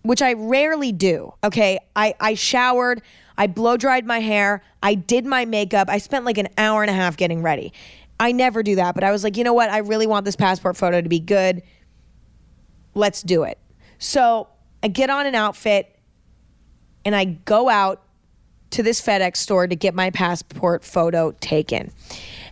[0.03, 1.35] which I rarely do.
[1.43, 1.79] Okay.
[1.97, 3.03] I, I showered,
[3.37, 6.91] I blow dried my hair, I did my makeup, I spent like an hour and
[6.91, 7.73] a half getting ready.
[8.21, 9.71] I never do that, but I was like, you know what?
[9.71, 11.63] I really want this passport photo to be good.
[12.95, 13.59] Let's do it.
[13.99, 14.47] So
[14.83, 15.99] I get on an outfit
[17.05, 18.04] and I go out
[18.75, 21.93] to this FedEx store to get my passport photo taken.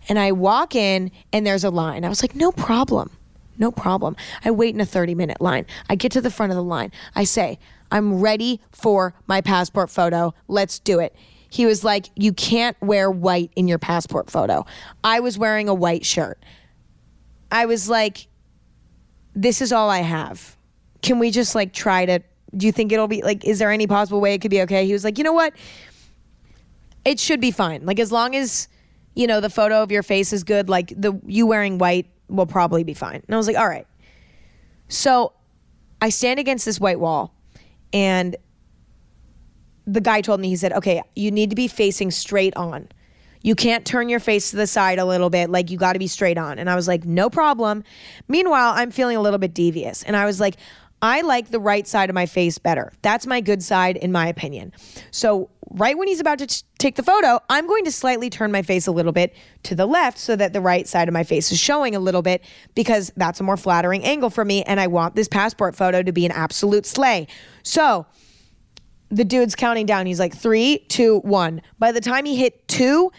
[0.09, 2.05] And I walk in and there's a line.
[2.05, 3.11] I was like, no problem.
[3.59, 4.16] No problem.
[4.45, 5.66] I wait in a 30 minute line.
[5.91, 6.93] I get to the front of the line.
[7.16, 7.59] I say,
[7.91, 10.33] I'm ready for my passport photo.
[10.47, 11.14] Let's do it.
[11.51, 14.64] He was like, You can't wear white in your passport photo.
[15.03, 16.43] I was wearing a white shirt.
[17.51, 18.29] I was like,
[19.35, 20.57] This is all I have.
[21.03, 22.20] Can we just like try to?
[22.57, 24.87] Do you think it'll be like, is there any possible way it could be okay?
[24.87, 25.53] He was like, You know what?
[27.05, 27.84] It should be fine.
[27.84, 28.68] Like as long as
[29.14, 32.46] you know the photo of your face is good, like the you wearing white will
[32.46, 33.22] probably be fine.
[33.26, 33.86] And I was like, all right.
[34.88, 35.32] So
[36.00, 37.34] I stand against this white wall,
[37.92, 38.36] and
[39.86, 42.88] the guy told me he said, okay, you need to be facing straight on.
[43.42, 45.50] You can't turn your face to the side a little bit.
[45.50, 46.61] Like you got to be straight on.
[46.61, 47.82] And I was like, no problem.
[48.28, 50.05] Meanwhile, I'm feeling a little bit devious.
[50.05, 50.57] And I was like,
[51.03, 52.92] I like the right side of my face better.
[53.03, 54.72] That's my good side, in my opinion.
[55.11, 58.53] So, right when he's about to t- take the photo, I'm going to slightly turn
[58.53, 59.34] my face a little bit
[59.64, 62.22] to the left so that the right side of my face is showing a little
[62.22, 62.44] bit
[62.76, 64.62] because that's a more flattering angle for me.
[64.62, 67.26] And I want this passport photo to be an absolute slay.
[67.64, 68.07] So,
[69.11, 70.07] the dude's counting down.
[70.07, 71.62] He's like, three, two, one.
[71.80, 73.11] By the time he hit two,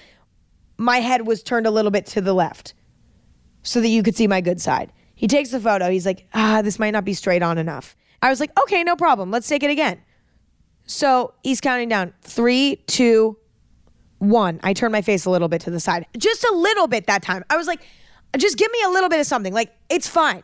[0.77, 2.73] my head was turned a little bit to the left
[3.61, 4.91] so that you could see my good side.
[5.15, 5.89] He takes the photo.
[5.89, 7.95] He's like, ah, this might not be straight on enough.
[8.21, 9.31] I was like, okay, no problem.
[9.31, 10.01] Let's take it again.
[10.85, 13.37] So he's counting down three, two,
[14.19, 14.59] one.
[14.63, 17.21] I turned my face a little bit to the side, just a little bit that
[17.21, 17.43] time.
[17.49, 17.81] I was like,
[18.37, 19.53] just give me a little bit of something.
[19.53, 20.43] Like, it's fine.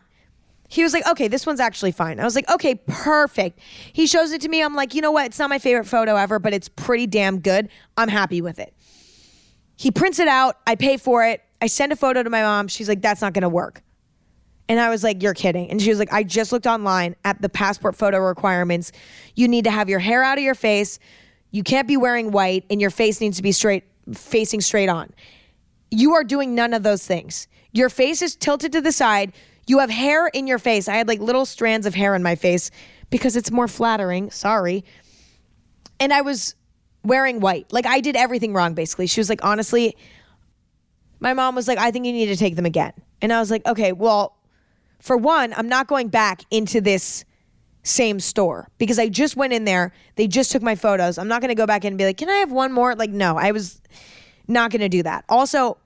[0.68, 2.20] He was like, okay, this one's actually fine.
[2.20, 3.60] I was like, okay, perfect.
[3.92, 4.62] He shows it to me.
[4.62, 5.26] I'm like, you know what?
[5.26, 7.70] It's not my favorite photo ever, but it's pretty damn good.
[7.98, 8.76] I'm happy with it.
[9.78, 10.58] He prints it out.
[10.68, 11.42] I pay for it.
[11.60, 12.68] I send a photo to my mom.
[12.68, 13.82] She's like, that's not going to work.
[14.70, 15.70] And I was like, You're kidding.
[15.70, 18.92] And she was like, I just looked online at the passport photo requirements.
[19.36, 21.00] You need to have your hair out of your face.
[21.52, 25.12] You can't be wearing white, and your face needs to be straight, facing straight on.
[25.90, 27.48] You are doing none of those things.
[27.72, 29.34] Your face is tilted to the side.
[29.66, 30.88] You have hair in your face.
[30.88, 32.70] I had like little strands of hair in my face
[33.10, 34.30] because it's more flattering.
[34.30, 34.86] Sorry.
[36.00, 36.56] And I was
[37.04, 37.72] wearing white.
[37.74, 39.08] Like I did everything wrong, basically.
[39.08, 39.98] She was like, honestly,
[41.20, 42.94] my mom was like, I think you need to take them again.
[43.22, 44.39] And I was like, okay, well,
[45.00, 47.26] for one, I'm not going back into this
[47.84, 49.94] same store because I just went in there.
[50.16, 51.18] They just took my photos.
[51.18, 52.96] I'm not going to go back in and be like, can I have one more?
[52.96, 53.82] Like, no, I was
[54.48, 55.24] not going to do that.
[55.30, 55.78] Also,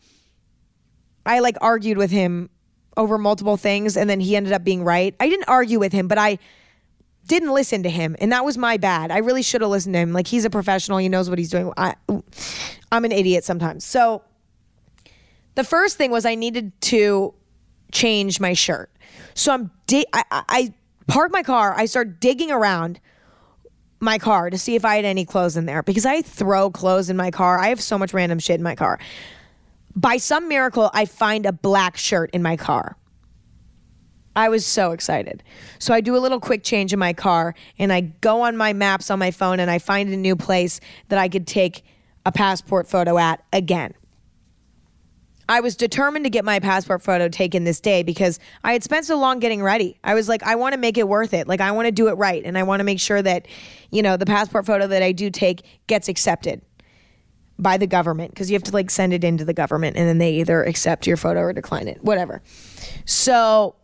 [1.25, 2.49] I like argued with him
[2.97, 5.15] over multiple things and then he ended up being right.
[5.19, 6.39] I didn't argue with him, but I
[7.25, 9.09] didn't listen to him and that was my bad.
[9.09, 10.13] I really should have listened to him.
[10.13, 11.71] Like he's a professional, he knows what he's doing.
[11.77, 11.95] I
[12.91, 13.85] I'm an idiot sometimes.
[13.85, 14.23] So
[15.55, 17.33] the first thing was I needed to
[17.91, 18.91] change my shirt.
[19.33, 20.73] So I'm di- I, I
[21.07, 21.73] park my car.
[21.75, 22.99] I start digging around
[23.99, 27.09] my car to see if I had any clothes in there because I throw clothes
[27.09, 27.59] in my car.
[27.59, 28.99] I have so much random shit in my car.
[29.95, 32.97] By some miracle, I find a black shirt in my car.
[34.35, 35.43] I was so excited.
[35.79, 38.73] So I do a little quick change in my car and I go on my
[38.73, 41.83] maps on my phone and I find a new place that I could take
[42.25, 43.93] a passport photo at again.
[45.53, 49.05] I was determined to get my passport photo taken this day because I had spent
[49.05, 49.99] so long getting ready.
[50.03, 51.47] I was like, I want to make it worth it.
[51.47, 52.43] Like, I want to do it right.
[52.43, 53.47] And I want to make sure that,
[53.91, 56.63] you know, the passport photo that I do take gets accepted
[57.59, 60.17] by the government because you have to like send it into the government and then
[60.17, 62.41] they either accept your photo or decline it, whatever.
[63.05, 63.75] So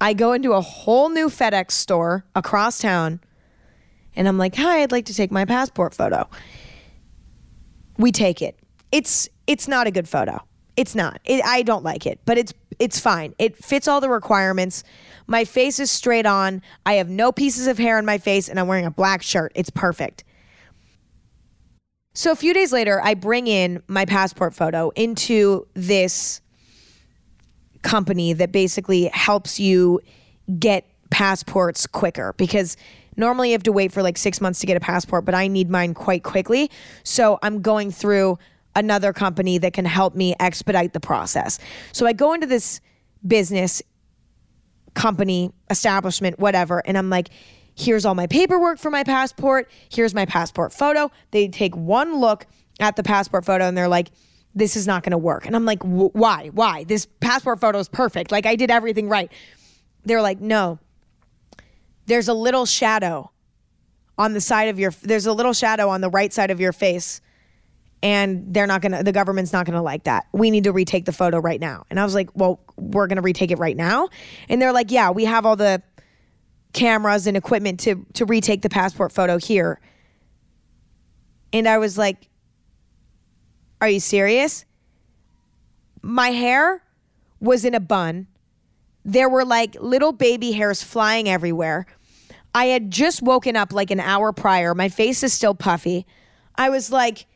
[0.00, 3.20] I go into a whole new FedEx store across town
[4.16, 6.26] and I'm like, hi, I'd like to take my passport photo.
[7.98, 8.59] We take it.
[8.92, 10.40] It's it's not a good photo.
[10.76, 11.20] It's not.
[11.24, 13.34] It, I don't like it, but it's it's fine.
[13.38, 14.82] It fits all the requirements.
[15.26, 16.62] My face is straight on.
[16.86, 19.52] I have no pieces of hair on my face, and I'm wearing a black shirt.
[19.54, 20.24] It's perfect.
[22.14, 26.40] So a few days later, I bring in my passport photo into this
[27.82, 30.00] company that basically helps you
[30.58, 32.76] get passports quicker because
[33.16, 35.48] normally you have to wait for like six months to get a passport, but I
[35.48, 36.70] need mine quite quickly.
[37.04, 38.38] So I'm going through
[38.76, 41.58] another company that can help me expedite the process.
[41.92, 42.80] So I go into this
[43.26, 43.82] business
[44.94, 47.30] company, establishment, whatever, and I'm like,
[47.76, 49.70] here's all my paperwork for my passport.
[49.90, 51.10] Here's my passport photo.
[51.30, 52.46] They take one look
[52.78, 54.10] at the passport photo and they're like,
[54.54, 55.46] this is not going to work.
[55.46, 56.50] And I'm like, why?
[56.52, 56.84] Why?
[56.84, 58.32] This passport photo is perfect.
[58.32, 59.30] Like I did everything right.
[60.04, 60.78] They're like, no,
[62.06, 63.30] there's a little shadow
[64.18, 66.72] on the side of your, there's a little shadow on the right side of your
[66.72, 67.20] face
[68.02, 70.26] and they're not gonna the government's not gonna like that.
[70.32, 71.84] We need to retake the photo right now.
[71.90, 74.08] And i was like well we're gonna retake it right now?
[74.48, 75.82] And they're like yeah we have all the
[76.72, 79.80] cameras and equipment to to retake the passport photo here.
[81.52, 82.28] And i was like
[83.80, 84.66] are you serious?
[86.02, 86.82] My hair
[87.40, 88.26] was in a bun.
[89.04, 91.86] There were like little baby hairs flying everywhere.
[92.54, 94.74] I had just woken up like an hour prior.
[94.74, 96.06] My face is still puffy.
[96.56, 97.26] I was like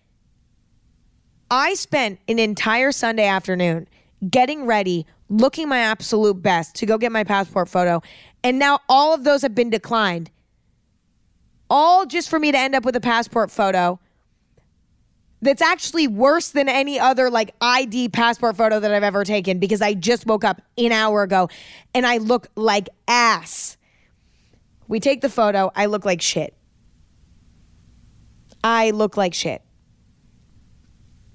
[1.55, 3.87] I spent an entire Sunday afternoon
[4.29, 8.03] getting ready, looking my absolute best to go get my passport photo.
[8.43, 10.33] And now all of those have been declined.
[11.71, 14.01] All just for me to end up with a passport photo
[15.43, 19.81] that's actually worse than any other like ID passport photo that I've ever taken because
[19.81, 21.49] I just woke up an hour ago
[21.95, 23.77] and I look like ass.
[24.89, 26.53] We take the photo, I look like shit.
[28.65, 29.63] I look like shit.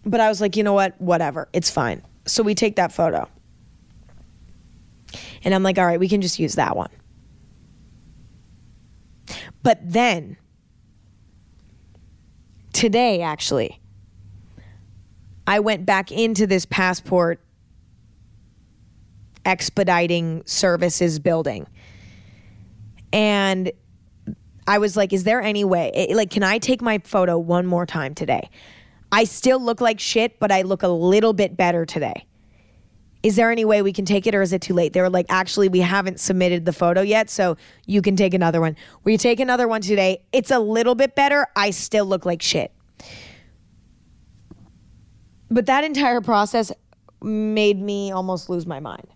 [0.05, 0.99] But I was like, you know what?
[0.99, 1.49] Whatever.
[1.53, 2.01] It's fine.
[2.25, 3.27] So we take that photo.
[5.43, 6.89] And I'm like, all right, we can just use that one.
[9.63, 10.37] But then,
[12.73, 13.79] today actually,
[15.45, 17.41] I went back into this passport
[19.45, 21.67] expediting services building.
[23.11, 23.71] And
[24.67, 27.87] I was like, is there any way, like, can I take my photo one more
[27.87, 28.49] time today?
[29.11, 32.25] I still look like shit, but I look a little bit better today.
[33.21, 34.93] Is there any way we can take it or is it too late?
[34.93, 38.61] They were like, actually, we haven't submitted the photo yet, so you can take another
[38.61, 38.77] one.
[39.03, 40.23] We take another one today.
[40.31, 41.47] It's a little bit better.
[41.55, 42.71] I still look like shit.
[45.51, 46.71] But that entire process
[47.21, 49.07] made me almost lose my mind.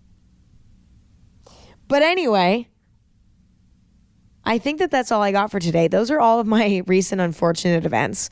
[1.88, 2.68] But anyway,
[4.44, 5.88] I think that that's all I got for today.
[5.88, 8.30] Those are all of my recent unfortunate events.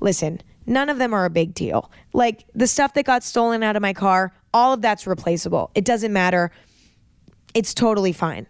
[0.00, 1.90] Listen, None of them are a big deal.
[2.12, 5.70] Like the stuff that got stolen out of my car, all of that's replaceable.
[5.74, 6.50] It doesn't matter.
[7.54, 8.46] It's totally fine.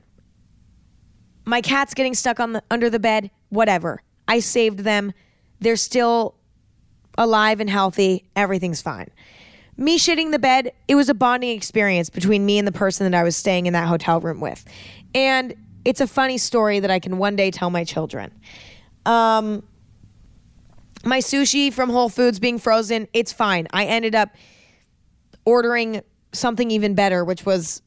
[1.45, 4.03] My cat's getting stuck on the under the bed, whatever.
[4.29, 5.13] I saved them.
[5.61, 6.35] They're still
[7.19, 8.25] alive and healthy.
[8.37, 9.09] Everything's fine.
[9.77, 13.19] Me shitting the bed, it was a bonding experience between me and the person that
[13.19, 14.65] I was staying in that hotel room with.
[15.15, 15.55] And
[15.85, 18.31] it's a funny story that I can one day tell my children.
[19.07, 19.63] Um,
[21.05, 23.67] my sushi from Whole Foods being frozen, it's fine.
[23.73, 24.31] I ended up
[25.45, 27.83] ordering something even better, which was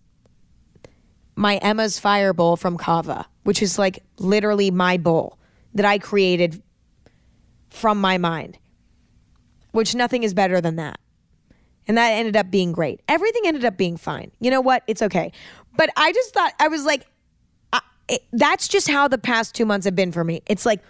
[1.36, 5.38] my Emma's Fire Bowl from CAVA, which is like literally my bowl
[5.74, 6.62] that I created
[7.70, 8.58] from my mind,
[9.72, 11.00] which nothing is better than that.
[11.88, 13.02] And that ended up being great.
[13.08, 14.32] Everything ended up being fine.
[14.40, 14.84] You know what?
[14.88, 15.32] It's okay.
[15.76, 17.06] But I just thought, I was like,
[17.74, 20.42] I, it, that's just how the past two months have been for me.
[20.46, 20.82] It's like,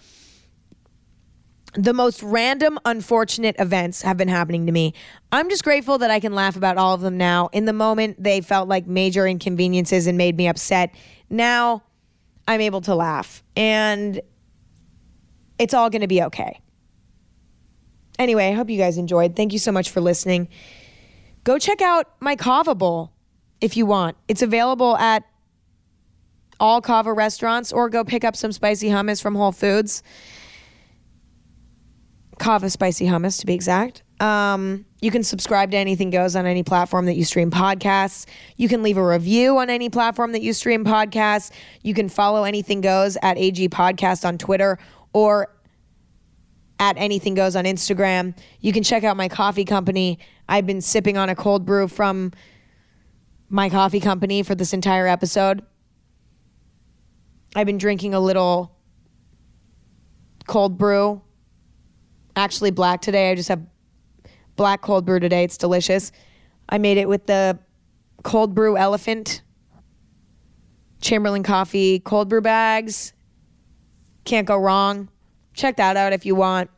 [1.75, 4.93] the most random, unfortunate events have been happening to me.
[5.31, 7.49] I'm just grateful that I can laugh about all of them now.
[7.51, 10.93] In the moment, they felt like major inconveniences and made me upset.
[11.29, 11.83] Now
[12.47, 14.21] I'm able to laugh, and
[15.57, 16.59] it's all going to be okay.
[18.19, 19.35] Anyway, I hope you guys enjoyed.
[19.35, 20.49] Thank you so much for listening.
[21.43, 23.11] Go check out my CAVA Bowl
[23.59, 24.17] if you want.
[24.27, 25.23] It's available at
[26.59, 30.03] all CAVA restaurants, or go pick up some spicy hummus from Whole Foods.
[32.39, 34.03] CAVA spicy hummus to be exact.
[34.19, 38.25] Um, you can subscribe to Anything Goes on any platform that you stream podcasts.
[38.57, 41.51] You can leave a review on any platform that you stream podcasts.
[41.81, 44.79] You can follow Anything Goes at AG Podcast on Twitter
[45.11, 45.53] or
[46.79, 48.37] at Anything Goes on Instagram.
[48.61, 50.19] You can check out my coffee company.
[50.47, 52.31] I've been sipping on a cold brew from
[53.49, 55.63] my coffee company for this entire episode.
[57.55, 58.75] I've been drinking a little
[60.47, 61.21] cold brew.
[62.35, 63.31] Actually, black today.
[63.31, 63.61] I just have
[64.55, 65.43] black cold brew today.
[65.43, 66.11] It's delicious.
[66.69, 67.59] I made it with the
[68.23, 69.41] cold brew elephant,
[71.01, 73.13] Chamberlain coffee, cold brew bags.
[74.25, 75.09] Can't go wrong.
[75.53, 76.69] Check that out if you want.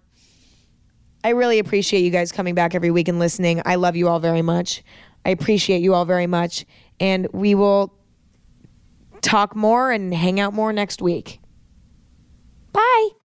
[1.23, 3.61] I really appreciate you guys coming back every week and listening.
[3.65, 4.83] I love you all very much.
[5.25, 6.65] I appreciate you all very much.
[6.99, 7.93] And we will
[9.21, 11.39] talk more and hang out more next week.
[12.71, 13.24] Bye.